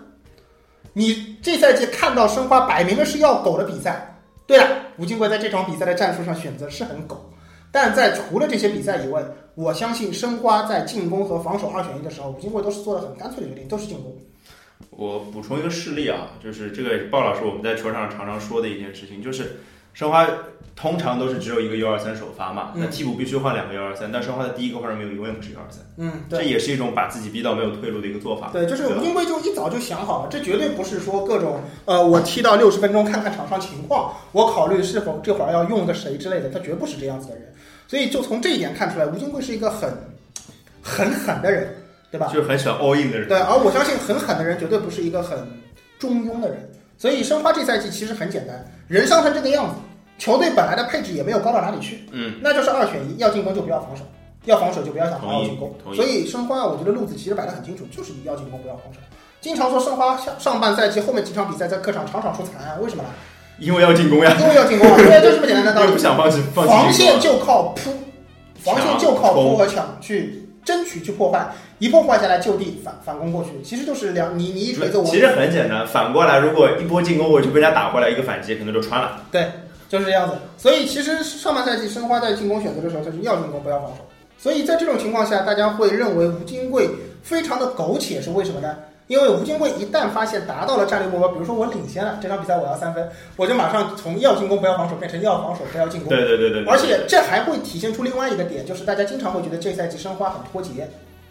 [0.92, 4.19] 你这赛季看到申花摆明了是要狗的比赛，
[4.50, 7.32] 对了，吴金贵在这场比赛的战术上选择是很狗，
[7.70, 9.22] 但在除了这些比赛以外，
[9.54, 14.12] 我相信申花在进攻和防守二选一的时候，吴金贵都是做的很干脆的决定，都是进攻。
[14.90, 19.60] 我补充一个事例啊，就是这个鲍老师我们在球场上常常说的一件事情，就是
[19.92, 20.26] 申花
[20.76, 28.48] 通常都是只有一个幺二三首发嘛，嗯那替补必须换两个幺二三，但申花的第一个换人名永远不是幺二三，嗯，这也是一种把自己逼到没有退路的一个做法。
[28.52, 37.52] 对，就是吴金贵就一早就想好了，这绝对不是说各种呃，我踢到六十分钟看看场上情况，我考虑是否这会儿要用个谁之类的，他绝不是这样子的人。
[37.86, 39.92] 所以就从这一点看出来，吴金贵是一个很
[40.80, 41.76] 很狠的人，
[42.10, 42.28] 对吧？
[42.32, 43.28] 就是很喜欢 all in 的人。
[43.28, 45.38] 对，而我相信很狠的人绝对不是一个很
[45.98, 46.70] 中庸的人。
[46.96, 49.74] 所以申花这赛季其实很简单，人伤成这个样子，
[50.18, 54.02] 球队本来的配置也没有高到哪里去，嗯，那就是二选一，要进攻就不要防守，
[54.46, 55.72] 要防守就不要想好好进攻。
[55.94, 58.98] 所以申花我觉得路子其实摆得很清楚，就是要进攻不要防守。
[59.40, 63.08] 经常说申花上上半赛季后面几场比赛在客场场场出惨案，为什么呢？
[63.60, 65.98] 因为要进攻呀，因为要进攻啊， 对，就这么简单的道理不。
[65.98, 67.92] 想放弃放弃防线就靠扑，
[68.58, 71.44] 防线就靠扑和抢去争取去破坏，
[71.80, 79.20] 一破坏下来就地反反攻过去，其实就是两你你一锤子我其实很简单，反过来，如果一波进攻我就被人家打回来一个反击，可能就穿了。
[79.32, 79.50] 对
[79.88, 80.36] 就是这样子。
[80.56, 84.06] 所以其实上半赛季申花在进攻选择的时候，他是要进攻不要防守。
[84.38, 86.88] 所以在这种情况下，大家会认为吴金贵
[87.22, 88.76] 非常的苟且，是为什么呢？
[89.10, 96.10] 因为吴金贵一旦发现达到了战略目标，比如说我领先了，这场比赛我要三分，我就马上从要进攻不要防守变成要防守不要进攻。
[96.10, 96.72] 对对对对对。
[96.72, 100.88] 而且这还会体现出另外一个点，就是大家经常会觉得这赛季申花很脱节，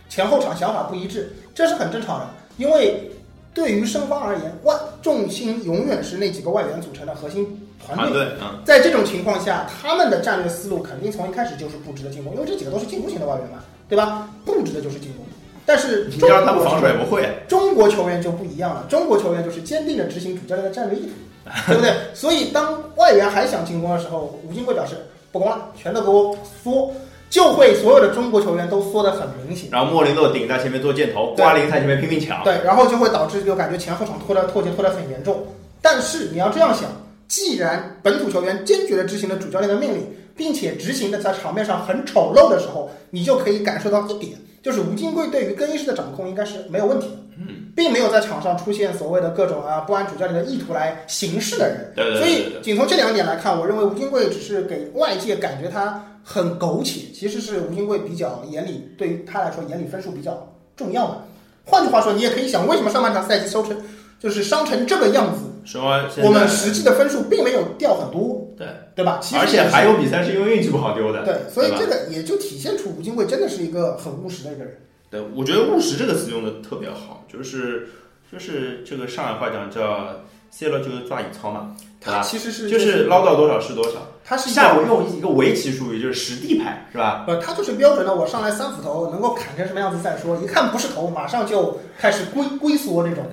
[0.09, 2.27] 前后场想法不一致，这是很正常的。
[2.57, 3.09] 因为
[3.53, 7.45] 对于申花而言，外重心永远是那几个外援组成的核心
[7.85, 8.11] 团队。
[8.11, 14.27] 团队，嗯，在这种情况下，他们的战略思路肯定从一开始就是布置的进攻，因为这几个都是进攻型的外援嘛，对吧？
[14.43, 15.25] 布置的就是进攻。
[15.69, 17.29] 但是你中让他们防守也不会。
[17.47, 21.11] 中国球员就不一样了，中国球员就是坚定的执行主教练的战略意图，
[21.67, 21.93] 对不对？
[22.15, 24.95] 所以当外援还想进攻的时候，吴金贵表示
[25.31, 26.91] 不攻了，全都给我缩，
[27.29, 29.69] 就会所有的中国球员都缩得很明显。
[29.71, 32.43] 然后莫林诺顶在前面做箭头，瓜林在前面拼命抢。
[32.43, 35.45] 对，然后就会导致就感觉前后场拖的脱节拖得很严重。
[35.83, 36.89] 但是你要这样想，
[37.29, 40.05] 既然本土球员坚决的执行了主教练的命令，
[40.35, 51.93] 并且执行的在场面上很丑陋的时候，你就可以感受到一点，就是吴金贵对于更衣室的掌控应该是没有问题的，嗯，并没有在场上出现所谓的各种啊不按主教练的意图来行事的人。
[51.95, 52.61] 对对所以。
[52.63, 61.23] 仅从这两点来看，我认为吴金贵只是给外界感觉他很苟且，其实是吴金贵比较眼里对于他来说眼里分数比较重要的。
[61.63, 63.77] 换句话说，你也可以想，为什么上半场赛季收成
[64.19, 65.41] 就是伤成这个样子？
[65.65, 69.19] 申花现在我们实际的分数并没有掉很多，对对吧？
[69.21, 71.23] 其实而且还有比赛是因为运气不好丢的。
[71.23, 74.77] 对，所以这个也就体现出吴金贵真的是一个很务实的一个人。
[75.09, 77.87] 对，我觉得“务实”这个词用的特别好，就是
[78.31, 80.07] 就是这个上海话讲叫
[80.51, 82.21] “泄了就是抓乙操”嘛，他？
[82.21, 83.93] 其实是就是捞到多少是多少。
[84.23, 87.25] 他是一下个午用一个围棋术语，就是实地派，是吧？
[87.27, 93.25] 呃，他就是标准的，我上来三斧头能够砍成什么样子再说，一看不是头，马上就开始龟龟缩那种。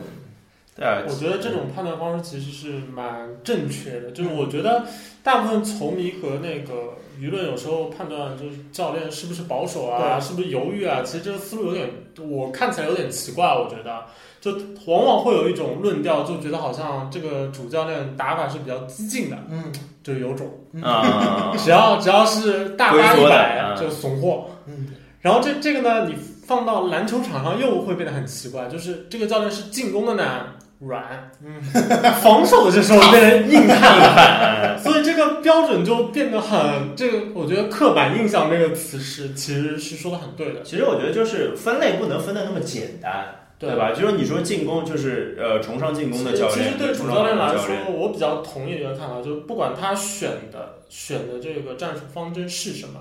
[0.77, 4.85] 对啊，我觉得这种判断方式其实是蛮正确的，就是我觉得
[5.23, 11.89] 大部分球迷和那个舆论有时候判断就是教练是不是保守啊，是不是犹豫啊，其实这个思路有点，
[12.29, 14.05] 我看起来有点奇怪，我觉得。
[14.39, 14.53] 就
[14.87, 19.73] 往往会有一种论调，就觉得好像这个主教练打法是比较激进的，嗯
[20.05, 20.49] 就有种
[20.85, 24.51] 啊，只要只要是大发一百嗯就怂货。
[24.67, 24.89] 嗯，
[25.21, 26.15] 然后这这个呢，你
[26.47, 30.45] 放到篮球场上又会变得很奇怪，就是这个教练是进攻的呢
[30.81, 31.61] 软，嗯，
[32.23, 43.27] 防守的这时候变成硬汉了， 所以这个标准就变得很这个，我觉得刻板印象这个词是其实是说的很对的，其实我觉得就是分类不能分的那么简单，
[43.59, 43.75] 对。
[43.75, 43.93] 吧？
[43.93, 53.01] 就是你说进攻，就是呃崇尚进攻的教练，其实对主教练来说，我比较同意一个看法，就是不管他选的选的这个战术方针是什么，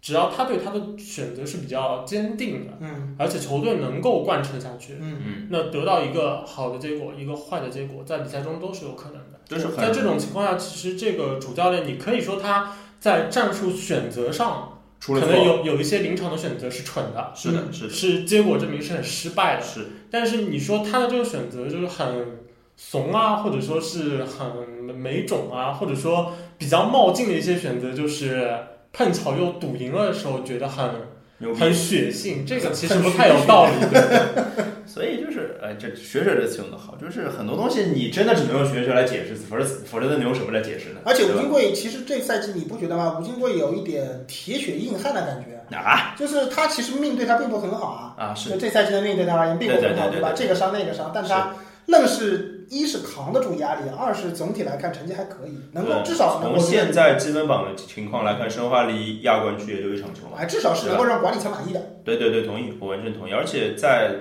[0.00, 3.14] 只要他对他的选择是比较坚定的，嗯。
[3.18, 5.18] 而且球队能够贯彻下去，嗯。
[5.24, 9.40] 嗯，那得到一个好的结果，一个坏的结果，在比赛中都是有可能的。
[9.46, 19.62] 就是很在这种情况下，其实这个主教练，你可以说他在战术选择上可能出了错，有有一些临场的选择是蠢的，是的，是的，是结果证明是很失败的。
[19.62, 19.86] 是。
[20.10, 22.38] 但是你说他的这个选择就是很
[22.76, 24.48] 怂啊，或者说是很
[24.94, 28.56] 没种啊，或者说比较冒进的一些选择，就是
[28.92, 30.90] 碰巧又赌赢了的时候，觉得很
[31.58, 31.72] 很。
[31.72, 33.72] 血性，这个其实不太有道理。
[33.90, 34.00] 对
[34.84, 41.00] 所以就是，哎，这学者这词用的好，就是很多东西你真的只能用学者来解释，否则否则你用什么来解释呢？
[41.04, 43.16] 而且吴金贵其实这赛季你不觉得吗？
[43.20, 48.14] 吴金贵有一点铁血硬汉的感觉，啊就是他其实命对他并不很好啊。
[48.18, 51.54] 啊是就这赛季的命对他而言并不很好，对对对对对这个伤那个伤，但他
[51.86, 60.36] 愣是一是扛得住压力，二是总体来看成绩还可以，能够至少从现在积分榜的情况来看，申花离亚冠区也就一场球嘛。
[60.38, 61.98] 哎，至少是能够让管理层满意的。
[62.04, 63.32] 对对对，同意，我完全同意。
[63.32, 64.14] 而且在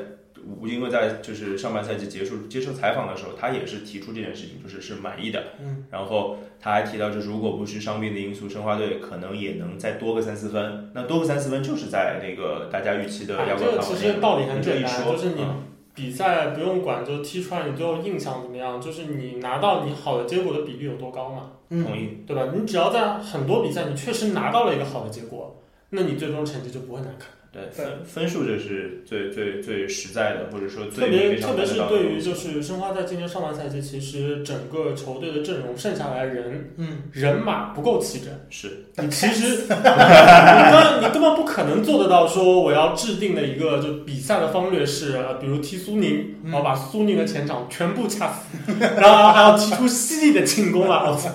[0.59, 5.43] 吴金贵在就是上半赛季结束接受采访的时候，他也是提出这件事情，就是是满意的。
[5.61, 10.89] 嗯，然后他还提到，就是如果不是伤病的因素，申花队可能也能再多个三四分。
[10.95, 13.81] 那多个三四分就是在那个大家预期的亚冠范围内。
[13.83, 15.63] 其实道理很你这一简单，就是你嗯
[15.99, 22.23] 比赛不用管，就踢出来你最后印象怎么样，就是你拿到你好的结果的比例有多高嘛，嗯同意。
[22.25, 22.47] 对吧？
[22.55, 25.57] 你只要在很多比赛你确实拿到了一个好的结果，
[25.89, 27.27] 那你最终成绩就不会难看。
[27.51, 38.29] 对分分数这是最最最实在的，或者说特最特别特别是对于就是申花在今年上半赛季，其实整个球队的阵容剩下来人嗯，人马不够齐整。
[38.51, 51.09] 是你其实， 你根本你根本不可能做得到，说我要制定的一个就比赛的方略是，呃比如踢苏宁，嗯我要把苏宁的前场全部掐死，然后还要踢出犀利的进攻啊！
[51.09, 51.29] 我操，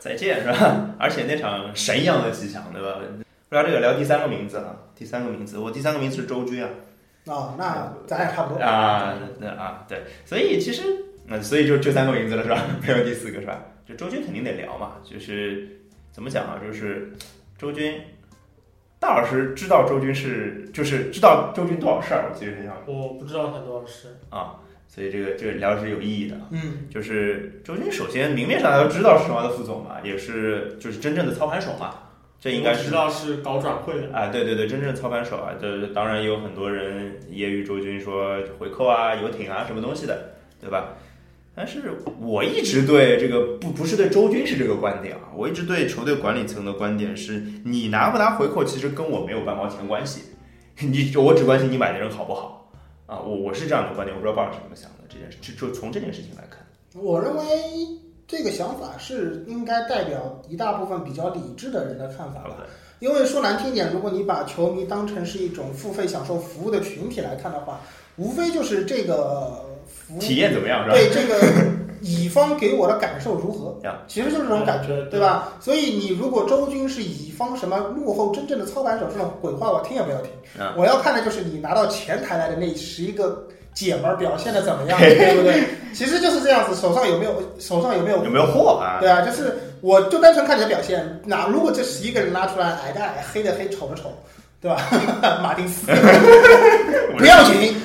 [0.00, 0.90] 再见是吧？
[0.98, 2.98] 而且那场神一样的气场，对吧？
[3.48, 6.70] 不知道这个，聊第三个名字啊，第三个名字，我第三个名字是周军啊。
[7.26, 10.82] 啊，那咱俩差不多啊，那啊，对，所以其实，
[11.26, 12.62] 那所以就就三个名字了是吧？
[12.86, 13.62] 没有第四个是吧？
[13.84, 15.68] 就周军肯定得聊嘛，就是
[16.12, 16.60] 怎么讲啊？
[16.64, 17.12] 就是
[17.58, 18.00] 周军，
[19.00, 22.30] 大老师知道周军是，就是知道周军多少事儿？
[22.32, 26.36] 我其实很想，我不知道他多少事啊，所以这个这个聊是有意义的。
[26.52, 31.94] 嗯，就是周军，首先明面上他都知道是申花的副总嘛，也是就是真正的操盘手嘛。
[32.46, 40.90] 这应该是知道是搞转会的啊，对对对，真正的操盘手啊，这当然也有很多人揶揄周军说回扣啊、游艇啊什么东西的，对吧？
[41.56, 41.90] 但是
[42.20, 50.22] 我一直对这个不不是对周军是这个观点啊，我一直对球队管理层的观点是，你拿不拿回扣其实跟我没有半毛钱关系，
[50.78, 52.70] 你我只关心你买的人好不好
[53.06, 57.42] 啊，我我是这样的观点，我不知道爸爸是怎么想的这件事，就就从这件事情来看，我认为。
[58.28, 62.56] 这个想法是应该代表一大部分比较理智的人的看法吧，
[62.98, 67.80] 因为说难听点，如果你把球迷当成是一种付费享受服务的群体来看的话，
[68.16, 70.94] 无非就是这个服务体验怎么样是吧？
[70.96, 71.40] 对这个
[72.02, 73.78] 乙方给我的感受如何？
[74.08, 75.52] 其实就是这种感觉，对吧？
[75.60, 80.30] 所以你如果周军是乙方什么幕后真正的操盘手这种鬼话，我听也不要听。
[80.76, 83.46] 我要看的就是你拿到前台来的那十一个。
[83.76, 85.62] 姐们儿表现的怎么样，对不对？
[85.94, 88.96] 其实就是这样子，手上有没有手上有没有有没有货啊？
[89.00, 91.20] 对啊，就是我就单纯看你的表现。
[91.26, 94.10] 那如果这十一个人拉出来，矮的矮，黑的黑，丑的丑，
[94.62, 94.80] 对吧？
[95.42, 95.86] 马丁斯
[97.18, 97.76] 不要紧，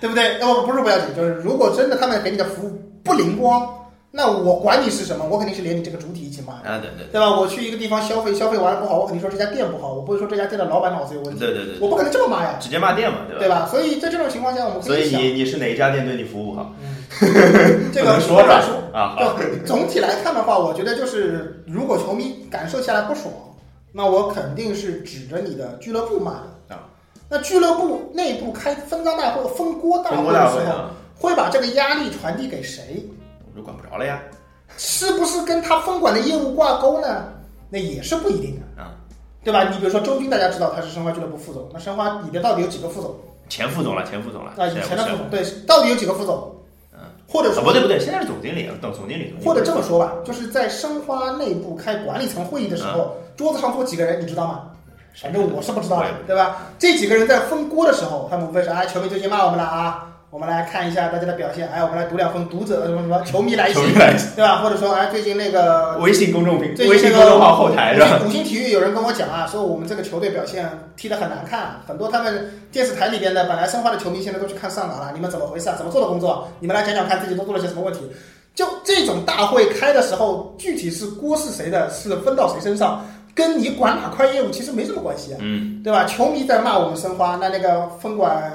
[0.00, 0.38] 对不对？
[0.40, 3.68] 哦，不是不要紧，就是如果真的他们给你的服务不灵光。
[4.12, 7.30] 那我管你是什么，我肯定是连你这个主体一起骂啊，对对，对吧？
[7.38, 11.38] 我去一个地方消费，消费完不好，我肯定说这家店不好，我不会说这家店的老板脑子有问题。
[11.38, 13.38] 对对对，我不可能这么骂呀，直接骂店嘛，对吧？
[13.38, 13.68] 对吧？
[13.70, 16.74] 所以在这种情况下，我们所以你你是哪一家店对你服务好？
[17.94, 19.16] 这个说着说啊。
[19.64, 23.32] 总体来看的话，我觉得就是如果球迷感受下来不爽，
[23.92, 26.32] 那我肯定是指着你的俱乐部骂
[26.68, 26.82] 的啊。
[27.28, 30.86] 那俱乐部内部开分赃大会、分锅大会的时候，
[31.16, 33.08] 会把这个压力传递给谁？
[33.52, 34.20] 我就管不着了呀。
[34.76, 37.24] 是不是跟他分管的业务挂钩呢？
[37.68, 38.92] 那也是不一定的啊，
[39.44, 39.64] 对吧？
[39.64, 43.14] 你比如说周军，大家知道他是申花俱乐部副总，那申花里边到底有几个副总？
[43.48, 46.54] 前副总了，前副总了啊，以前的副总对，到底有几个副总？
[46.92, 49.34] 嗯，或者说不对不对，现在是总经理，等总经理。
[49.44, 54.70] 或者这么说吧，就是在申花内部开管理层会议的时候，桌子上坐几个人，你知道吗？
[55.20, 56.58] 反正我是不知道的，对吧？
[56.78, 60.06] 这几个人在分锅的时候，他们无非是哎，球迷最近骂我们了啊。
[60.30, 63.82] 我们来看一下大家的表现，哎，我们来读两封读者什么什么球迷来信，
[64.36, 64.62] 对吧？
[64.62, 68.20] 或者说，哎，最近那个微信公众平，微信公众号后台是吧？
[68.24, 75.74] 五星体育有人跟我讲啊，说我们这个球队表现踢得很难看，很多他们电视台里边的本来申花的球迷现在都去看上港了，你们怎么回事啊？
[75.76, 76.46] 怎么做的工作？
[76.60, 78.00] 你们来讲讲看自己都做了些什么问题？
[78.54, 83.04] 就这种大会开的时候，具体是锅是谁的，是分到谁身上，
[83.34, 86.04] 跟你管哪块业务其实没什么关系啊，嗯，对吧？
[86.04, 88.52] 球迷在骂我们申花，那那个分管。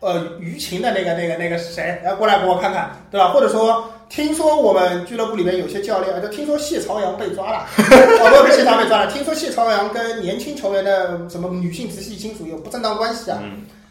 [0.00, 2.00] 呃，舆情的那个、那个、那个是谁？
[2.04, 3.30] 来过来给我看看，对吧？
[3.30, 13.42] 或者说，听说我们俱乐部里面有些教练，就听说谢朝阳被抓了， 哦，不是谢朝阳被抓了，听说谢朝阳跟年轻球员的什么女性直系亲属有不正当关系啊？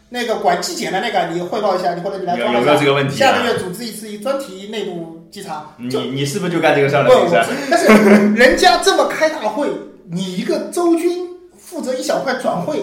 [0.08, 3.16] 那个管纪检的那个，你汇报一下，你或者你来有没有这个问题？
[3.16, 5.66] 下个月组织一次专题内部稽查。
[5.76, 7.10] 你你是不是就干这个事儿的？
[7.10, 7.26] 不，
[7.70, 7.86] 但是
[8.34, 9.68] 人家这么开大会，
[10.10, 11.28] 你一个周军
[11.58, 12.82] 负责一小块转会，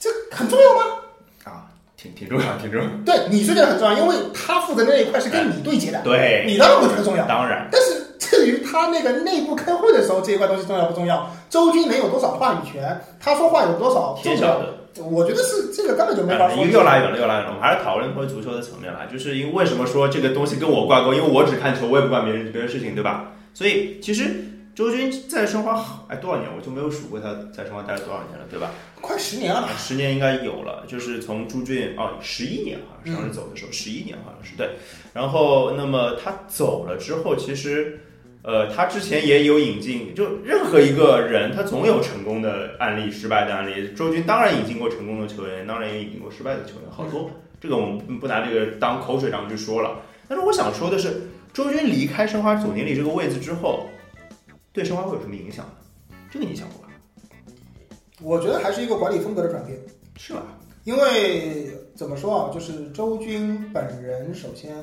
[0.00, 0.96] 这很重要吗？
[2.00, 2.88] 挺挺重要，挺重要。
[3.04, 6.00] 对，你是觉得很重要，因为他负责那一块是跟你对接的。
[6.02, 7.26] 对，你当然会觉得重要。
[7.26, 7.68] 当然。
[7.70, 11.30] 但是至于他那个内部开会的时候，这一块东西重要不重要？
[11.50, 12.98] 周军能有多少话语权？
[13.20, 14.62] 他说话有多少重要？
[15.10, 16.64] 我觉得是这个根本就没法说。
[16.64, 17.50] 又拉远了，又拉远了。
[17.50, 21.12] 我们还是讨论回足球的层面来，就是因为为什么说这个东西跟我挂钩？
[21.12, 23.32] 因为我只看球，我也不管别人别的事情，对吧？
[23.52, 24.46] 所以其实。
[24.74, 28.70] 周军在申花哎多少年我就没有数过他在申花待了多少年了，对吧？
[29.00, 29.68] 快十年了吧？
[29.76, 34.70] 十年应该有了，就是从朱俊哦十一年好像是走的时候，十一年好像是对。
[35.12, 38.00] 然后那么他走了之后，其实
[38.42, 43.92] 呃他之前也有引进，就任何一个人他总有成功的案例、失败的案例。
[43.94, 47.28] 周军当然引进过成功的球员，当然也引进过失败的球员，好多。
[47.60, 50.00] 这个我们不拿这个当口水仗去说了。
[50.28, 53.86] 但是我想说的是，周军离开申花总经理这个位置之后。
[54.72, 56.16] 对申花会有什么影响呢？
[56.30, 56.88] 这个你想过吧？
[58.22, 59.78] 我觉得还是一个管理风格的转变，
[60.16, 60.42] 是吧？
[60.84, 64.76] 因为怎么说啊，就是周军本人，首先，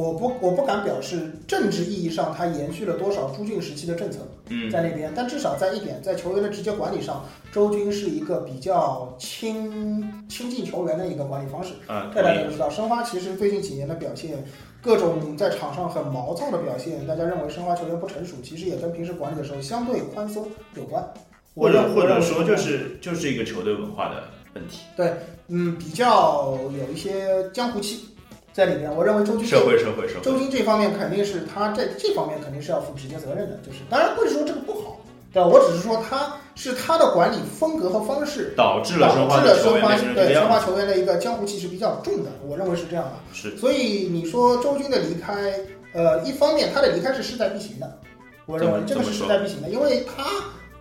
[0.00, 11.74] 我不我不敢表示政治意义上他延续了多少朱俊时期的政策，嗯，在那边，但至少在一点，在球员的直接管理上，周军是一个比较亲亲近球员的一个管理方式。
[11.88, 14.42] 嗯，大家都知道，申花其实最近几年的表现。
[14.82, 21.06] 各种在场上很毛躁的表现，大家认为申花球员不成熟，其实也跟平时管理的时候相对宽松有关。
[21.54, 24.22] 或者或者我认说就是就是一个球队文化的
[24.54, 25.12] 问题，对
[25.48, 28.06] 嗯比较有一些江湖气
[28.52, 28.94] 在里面。
[28.94, 35.00] 我认为周军社会社会社会，周军这方面肯定是他在这方面肯定是要负直接责任的，就是当然不是说这个不好，
[35.32, 35.48] 对吧？
[35.48, 43.12] 我只是说他是他的管理风格和方式导致了申花导致了申花对申，花球员的一个江湖气是比较重的，我认为是这样的。
[43.32, 45.54] 是所以你说周军的离开，
[45.92, 47.98] 呃，一方面他的离开是势在必行的，
[48.46, 50.24] 我认为这个是势在必行的，因为他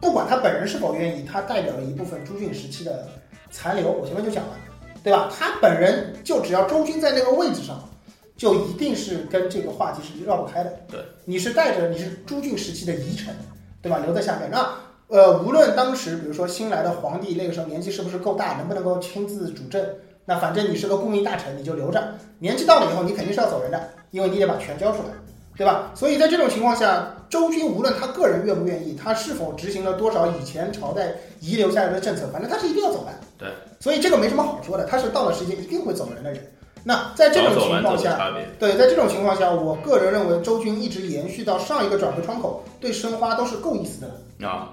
[0.01, 3.07] 不管他本人是否愿意，他代表了一部分朱俊时期的
[3.51, 3.91] 残留。
[3.91, 4.51] 我前面就讲了，
[5.03, 5.31] 对吧？
[5.33, 7.89] 他本人就只要周军在那个位置上，
[8.35, 10.73] 就一定是跟这个话题是绕不开的。
[10.89, 13.33] 对，你是带着你是朱俊时期的遗臣，
[13.81, 13.99] 对吧？
[13.99, 14.69] 留在下面，那
[15.07, 19.83] 呃，无论当时比如说新来的皇帝那个时候年纪是不是够大，能不能够亲自主政，
[20.25, 22.15] 那反正你是个顾命大臣，你就留着。
[22.37, 25.09] 年纪到了以后，你肯定是要走人的，因为你得把权交出来，
[25.59, 25.91] 对吧？
[25.93, 33.11] 所以在这种情况下，周军无论他个人愿不愿意，他是否执行了多少以前朝代遗留下来的政策，反正他是一定要走的。
[33.37, 36.41] 对，所以这个没什么好说的，他是到了时间一定会走人的人。
[36.81, 44.49] 那在这种情况下，对，在这种情况下，我个人认为周军一直延续到上一个转会窗口，对申花都是够意思的了。
[44.49, 44.71] 啊，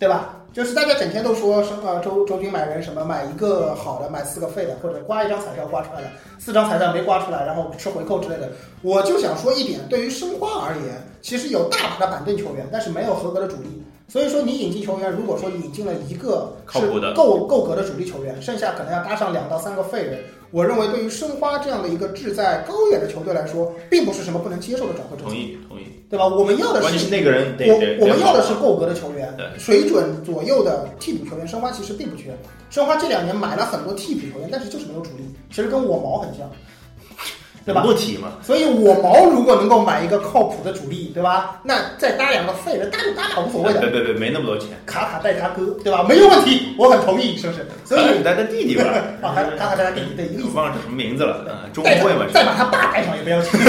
[0.00, 0.34] 对吧？
[0.52, 8.50] 就是大家整天都说什么周周军买人什么买一个好的买四个废的，或者刮一张彩票刮出来的，四张彩票没刮出来，然后吃回扣之类的。
[8.82, 13.82] 我就想说一点，对于申花而言，其实有大把的板凳球员，但是没有合格的主力。
[14.08, 20.20] 所以说你引进球员，如果说引进了一个是靠谱的够够格的主力球员，剩下可能要搭上两到三个废人。
[20.52, 25.32] 我认为对于申花这样的一个志在高远的球队来说，并不是什么不能接受的转会政策。
[25.32, 26.26] 同，意同意，对吧？
[26.28, 31.48] 我们要的是关键是那个人我我们要的是够格的球员对，水准左右的替补球员。
[31.48, 32.36] 申花其实并不缺，
[32.68, 36.50] 申花这两年买了很多替补球员，但是就是没有主力，其实跟我毛很像，
[37.64, 37.80] 对吧？
[37.82, 41.60] 不提嘛，所以我毛如果能够买一个靠谱的主力，对吧？
[41.62, 43.80] 那再搭两个废人，搭就搭吧无所谓的。
[43.80, 46.04] 别别别，没那么多钱，卡卡带他哥，对吧？
[46.08, 47.66] 没有问题，我很同意，是不是？
[47.84, 48.84] 所以你带他弟弟吧，
[49.22, 50.48] 啊，卡卡卡带他弟弟，对，一个意思。
[50.48, 53.60] 我忘了叫什么名字了，嗯，中带会嘛，再把他爸带上也不要紧。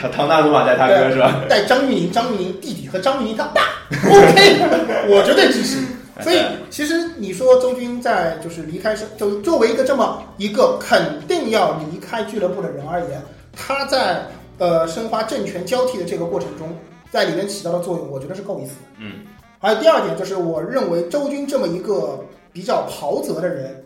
[0.00, 1.42] 唐唐纳鲁马带他哥是吧？
[1.48, 5.78] 带张玉宁、张玉宁弟弟和张玉宁他爸，OK， 我绝对支持。
[6.22, 6.38] 所以
[6.70, 13.20] 其实你说周军在就是离开申，就作为一个这么一个肯定要离开俱乐部的人而言，
[13.52, 14.24] 他在
[14.58, 16.68] 呃申花政权交替的这个过程中，
[17.10, 18.80] 在里面起到的作用，我觉得是够意思的。
[18.98, 19.26] 嗯，
[19.58, 23.84] 还有第二点就是，我认为周军这么一个比较袍泽的人，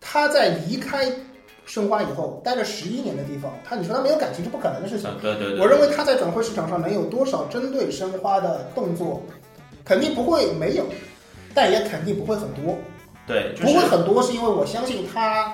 [0.00, 1.12] 他在离开
[1.66, 5.10] 申花以后待了十一年的地方，他你说他没有感情是不可能的事情。
[5.20, 9.22] 对对对，我认为他在转会市场上能有多少针对申花的动作，
[9.84, 10.86] 肯定不会没有，
[11.56, 12.76] 但也肯定不会很多。
[13.26, 15.52] 对，就不会很多，是因为我相信他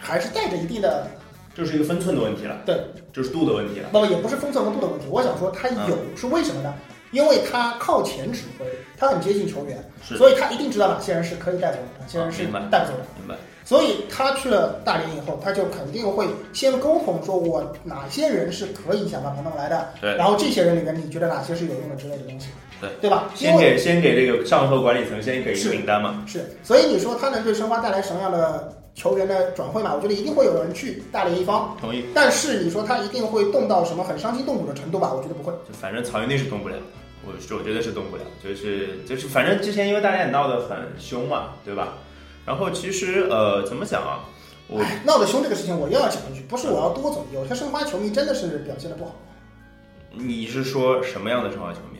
[0.00, 1.06] 还是带着一定的，
[1.54, 2.80] 就是一个分寸的问题了，对，
[3.12, 5.06] 就是度的问题了，不也不是分寸和度的问题。
[5.10, 6.74] 我想说他有、是为什么呢？
[7.12, 8.64] 因为他靠前指挥，
[8.96, 13.04] 他很接近球员，是所以他一定知道哪些人是可以带走的，哪些人是带不走的。
[13.18, 13.34] 明白？
[13.64, 22.48] 所以他去了大连以后，他就肯定会先沟通，说我哪些人是可以想办法弄来的，对然后这些人里面你觉得哪些是有用的之类的东西，
[22.80, 23.30] 对对吧？
[23.34, 29.94] 先给先给这个上头管理层先给一个名单嘛，是，所以你说他能对申花带来什么样的球员的转会嘛？
[29.94, 32.04] 我觉得一定会有人去大连一方，同意。
[32.14, 35.12] 但是你说他一定会动到什么很伤筋动骨的程度吧？
[35.14, 35.52] 我觉得不会。
[35.68, 36.76] 就反正曹云定是动不了，
[37.24, 41.94] 我我觉得是动不了，就是就是反正之前因为大家也闹得很凶嘛，对吧？
[42.46, 44.24] 然后其实呃怎么讲啊，
[44.66, 49.14] 我哎闹得凶这个事情，我又要讲一句，不是我要多嘴，有些申花球迷真的是表现的不好。
[50.12, 51.99] 你是说什么样的申花球迷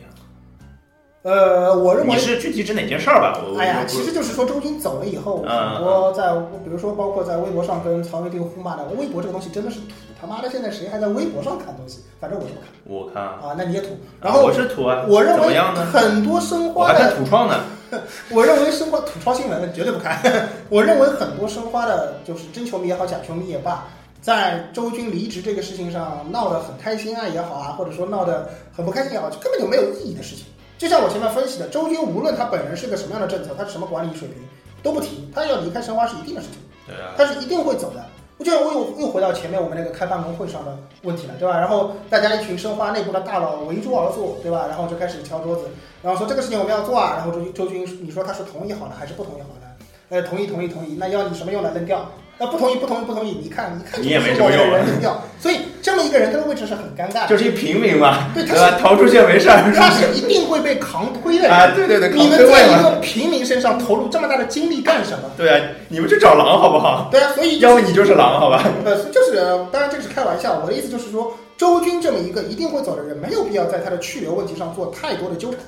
[1.23, 3.39] 呃，我认为你是具体指哪件事儿吧？
[3.47, 9.85] 我哎呀，其实就是说周军走了以后，嗯很多在比如说包括在微博上跟曹云定互骂的，微博这个东西真的是土，
[10.19, 11.99] 他妈的现在谁还在微博上看东西？
[12.19, 13.89] 反正我是不看我看啊，啊，那你也土。
[14.19, 15.55] 然后我是土啊，我认为？
[15.93, 17.59] 很多申花的看土创呢，
[18.31, 20.19] 我认为申花土创新闻绝对不看。
[20.69, 23.85] 我认为很多申花的，就是真球迷也好，假球迷也罢，
[24.21, 30.45] 在周军离职这个事情上闹得很开心啊也好啊，或者说闹得很不开心也好，就根本就没有意义的事情。
[30.81, 34.37] 就像我前面分析的，周军无论他本人是个什么样的政策，他是什么管理水平
[34.81, 36.57] 都不提，他要离开申花是一定的事情。
[36.87, 38.03] 对啊，他是一定会走的。
[38.39, 41.59] 我觉得我又又回到前面我们那个开办公会上的问题了，对吧？
[41.59, 44.65] 然后大家一群申花内部的大佬围桌而坐，对吧？
[44.67, 45.67] 然后就开始敲桌子，
[46.01, 47.13] 然后说这个事情我们要做啊。
[47.17, 49.67] 然后周周军，你说他是同意好呢，还是不同意好呢？
[50.09, 50.95] 呃，同意，同意，同意。
[50.99, 51.69] 那要你什么用来？
[51.69, 52.09] 扔掉。
[52.41, 53.37] 那不同意，不同意，不同意。
[53.39, 55.21] 你看，你看，你也没什么用啊人扔掉。
[55.39, 58.71] 所以这么一个人，他的位置是很尴尬的，就是一平民嘛，对他？
[58.79, 61.51] 逃出去也没事儿，他是一定会被扛推的人。
[61.51, 65.29] 啊，对对对，你们在一个平民身上投入这么大的精力干什么？
[65.37, 67.09] 对啊，你们去找狼好不好？
[67.11, 68.63] 对啊，所以要不你就是狼，好吧？
[68.85, 75.59] 呃，就是呃当然这个是开玩笑，我的意思就是说，周军这么一个一定会走的人，没有必要在他的去留问题上做太多的纠缠。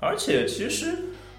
[0.00, 0.86] 而且其实，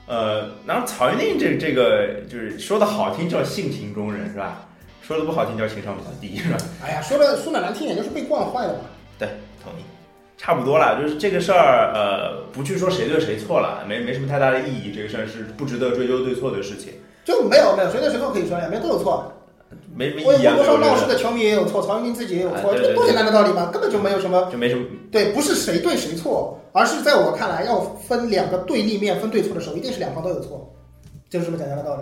[0.05, 4.65] 呃，然后曹云定这这个就是说的好听叫性情中人是吧？
[5.01, 6.57] 说的不好听叫情商比较低是吧？
[6.83, 8.79] 哎呀，说的说的难听点就是被惯坏了嘛。
[9.19, 9.27] 对，
[9.63, 9.83] 同意，
[10.37, 11.01] 差不多了。
[11.01, 14.93] 就是这个事儿，呃，不去说谁对谁错了，没没什么太大的意义。
[14.93, 16.93] 这个事儿是不值得追究对错的事情，
[17.25, 19.31] 就没有没有谁对谁错可以说，两边都有错。
[19.97, 20.55] 微没什么意义啊。
[20.57, 24.85] 我觉得事的球迷也有错，曹云金自己也有错，哎对对这多简单的道理嘛，根本就没有什么就没什么。
[25.11, 30.73] 对，不是谁对谁错，而是在我看来，要分两个对立面分对错的时候，一定是两方都有错，
[31.29, 32.01] 就是这么简单的道理。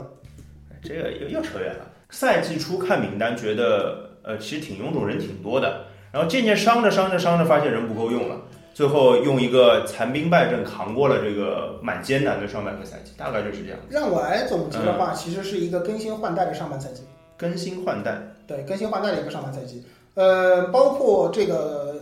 [0.84, 1.86] 这个又又扯远了。
[2.10, 5.86] 赛季初看名单，觉得呃其实挺臃肿，人挺多的。
[6.12, 8.36] 然后渐渐伤着伤着伤着，发现人不够用了。
[8.74, 13.80] 最后用一个残兵败阵扛过了这个蛮艰难的上半个赛季，大概就是这样。
[13.90, 17.04] 让我来总结的话，其实是一个更新换代的上半赛季。
[17.42, 19.84] 更新换代，对，更新换代的一个上半赛季，
[20.14, 21.96] 呃，包括这个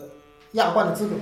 [0.52, 1.14] 亚冠的资格，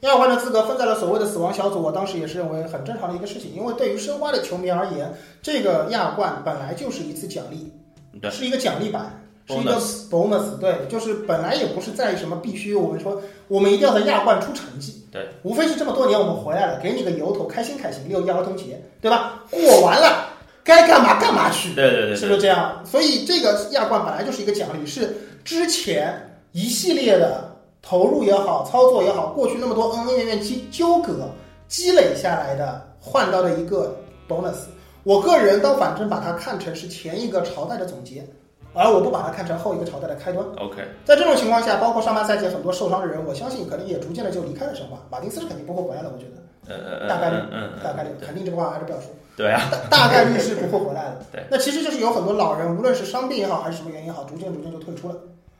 [0.00, 5.10] 亚冠的资格分在了所谓的死亡小组，我当时也是认为很正常的一个事情，因为对于申花的球迷而言，
[5.40, 7.72] 这个亚冠本来就是一次奖励，
[8.20, 8.30] 对。
[8.30, 19.44] 是一个奖励版，是一个 bonus，对，就是本来也不是在什么必须我们说我们一定要在亚冠出成绩，对，无非是这么多年我们回来了，给你个由头，开心开心，六一儿童节，对吧？
[19.50, 20.28] 过完了，
[20.64, 22.80] 该干嘛干嘛去，对对对是不是这样？
[22.84, 26.14] 所以这个亚冠本来就是一个奖励，是之前
[26.52, 27.50] 一系列的
[27.82, 31.28] 投入也好，操作也好，过去那么多恩恩怨怨积纠葛
[31.66, 33.96] 积累下来的换到的一个
[34.28, 34.58] bonus。
[35.02, 38.24] 我个人倒反正把它看成是前一个朝代的总结，
[38.72, 40.46] 而我不把它看成后一个朝代的开端。
[40.58, 44.96] ，OK，在这种情况下，包括上半赛季很多受伤的人，我相信可能也逐渐的就离开了申花。
[45.10, 47.36] 马丁斯是肯定不会回来了，我觉得大概率
[47.82, 49.08] 大概率肯定这个话还是不要说。
[49.36, 51.24] 对啊，大概率是不会回来的。
[51.32, 55.16] 对，那其实就是有很多老人，无论是伤病也好，还是什么原因也好，逐渐逐渐就退出了。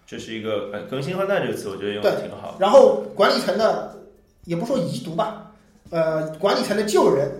[0.06, 2.56] 这是一个呃更新换代这个词，我觉得用的挺好。
[2.58, 3.96] 然后管理层的，
[4.44, 5.50] 也不说遗毒吧，
[5.90, 7.30] 呃，管理层的旧人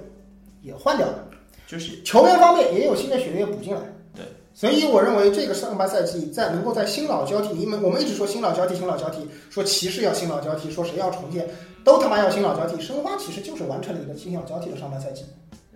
[0.63, 1.25] 也换掉了，
[1.67, 3.81] 就是球员方面也有新的血液补进来。
[4.15, 4.25] 对，
[4.55, 11.47] 所以我认为这个上半赛季在能够在新老交替，因为我们一直说新老交替，新老交替，说骑士要新老交替，说谁要重建，
[11.85, 12.81] 都他妈要新老交替。
[12.81, 15.25] 申花其实就是完成了一个新老交替的上半赛季。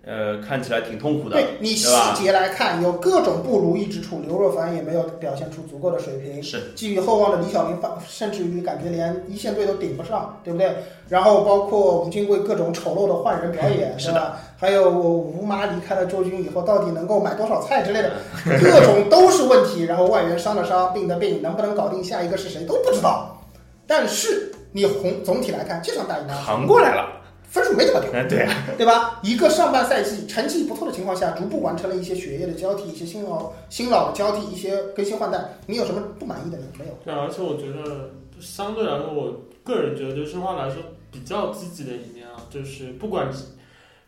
[0.07, 1.87] 呃看起来挺痛苦的，对你细？
[2.15, 6.41] 节来看，有各种不如意之处，刘若凡也没有表现出足够的水平。
[6.41, 7.77] 是寄予厚望的李小明，
[8.07, 10.73] 甚至于感觉连一线队都顶不上，对不对？
[11.09, 14.39] 然后包括吴金贵各种丑陋的换人表演， 是对吧？
[14.57, 18.13] 还有吴妈离开了周军以后，到底能够买多少菜之类的，
[18.61, 19.83] 各种都是问题。
[19.83, 23.37] 然后外援伤的伤，病的病，能不能搞定下一个是谁都不知道。
[23.85, 27.07] 但是你红总体来看，这场大赢拿扛过来了，
[27.49, 28.11] 分数没怎么丢。
[28.11, 29.19] 哎对啊，对吧？
[29.23, 36.65] 一个上半赛季成绩不错的情况下，逐步完成了一些血液的交替，一些新老新老的交替，一些更新换代，你有什么不满意的呢？
[36.77, 36.91] 没有。
[37.03, 40.77] 对，而且我觉得相对来说，我个人觉得对申花来说
[41.11, 43.29] 比较积极的一面啊，就是不管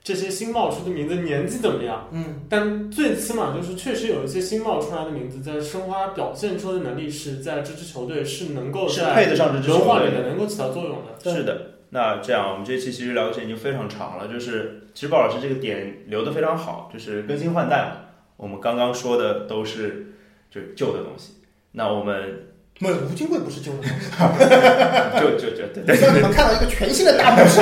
[0.02, 10.30] 这些新冒出的名字年纪怎么样，嗯，但最起码就是确实有一些新冒出来的名字，在申花表现出的能力是在这支球队是能够是在配得上这支轮换里球队的。
[10.30, 11.22] 能够起到作用的。
[11.22, 11.62] 对是的，
[11.92, 17.92] 那这样我们这期其实聊的时间已经非常长了，就是其实鲍老师这个点留的非常好，就是更新换代嘛。
[18.38, 20.14] 我们刚刚说的都是
[20.52, 21.34] 就是旧的东西，
[21.72, 22.48] 那我们
[22.80, 24.12] 没有，吴金贵不是旧的东西，
[25.20, 27.60] 就就就对对让你们看到一个全新的大模式。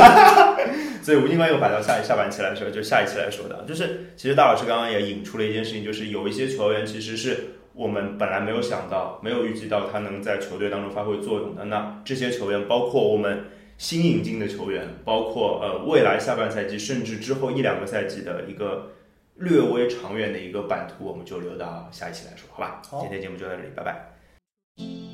[1.01, 11.63] 所以吴金贵又摆到下下半期来说，就下一期来说的，就是其实大老师刚刚也引出了一件事情，就是有一些球员其实是我们本来没有想到、没有预计到他能在球队当中发挥作用的。
[11.66, 13.45] 那这些球员，包括我们
[13.78, 18.91] 新引进的球员，包括呃未来下半赛季甚至之后一两个赛季的一个
[19.36, 22.82] 略微长远的一个版图，我们就留到下一期来说，好吧？
[22.89, 25.07] 好今天节目就到这里，拜拜。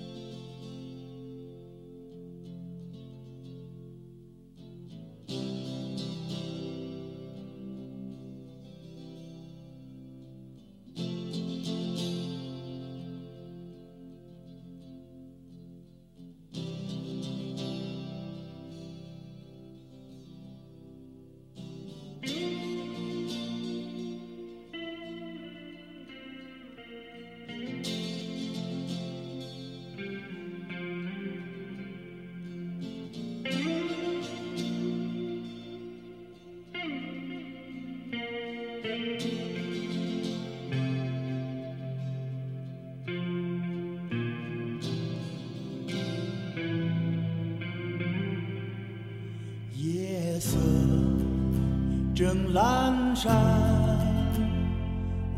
[53.15, 53.31] 闪，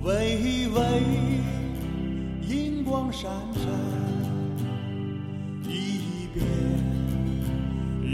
[0.04, 0.82] 微微
[2.48, 3.64] 银光闪闪，
[5.70, 6.46] 一遍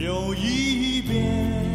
[0.03, 1.70] 又一遍，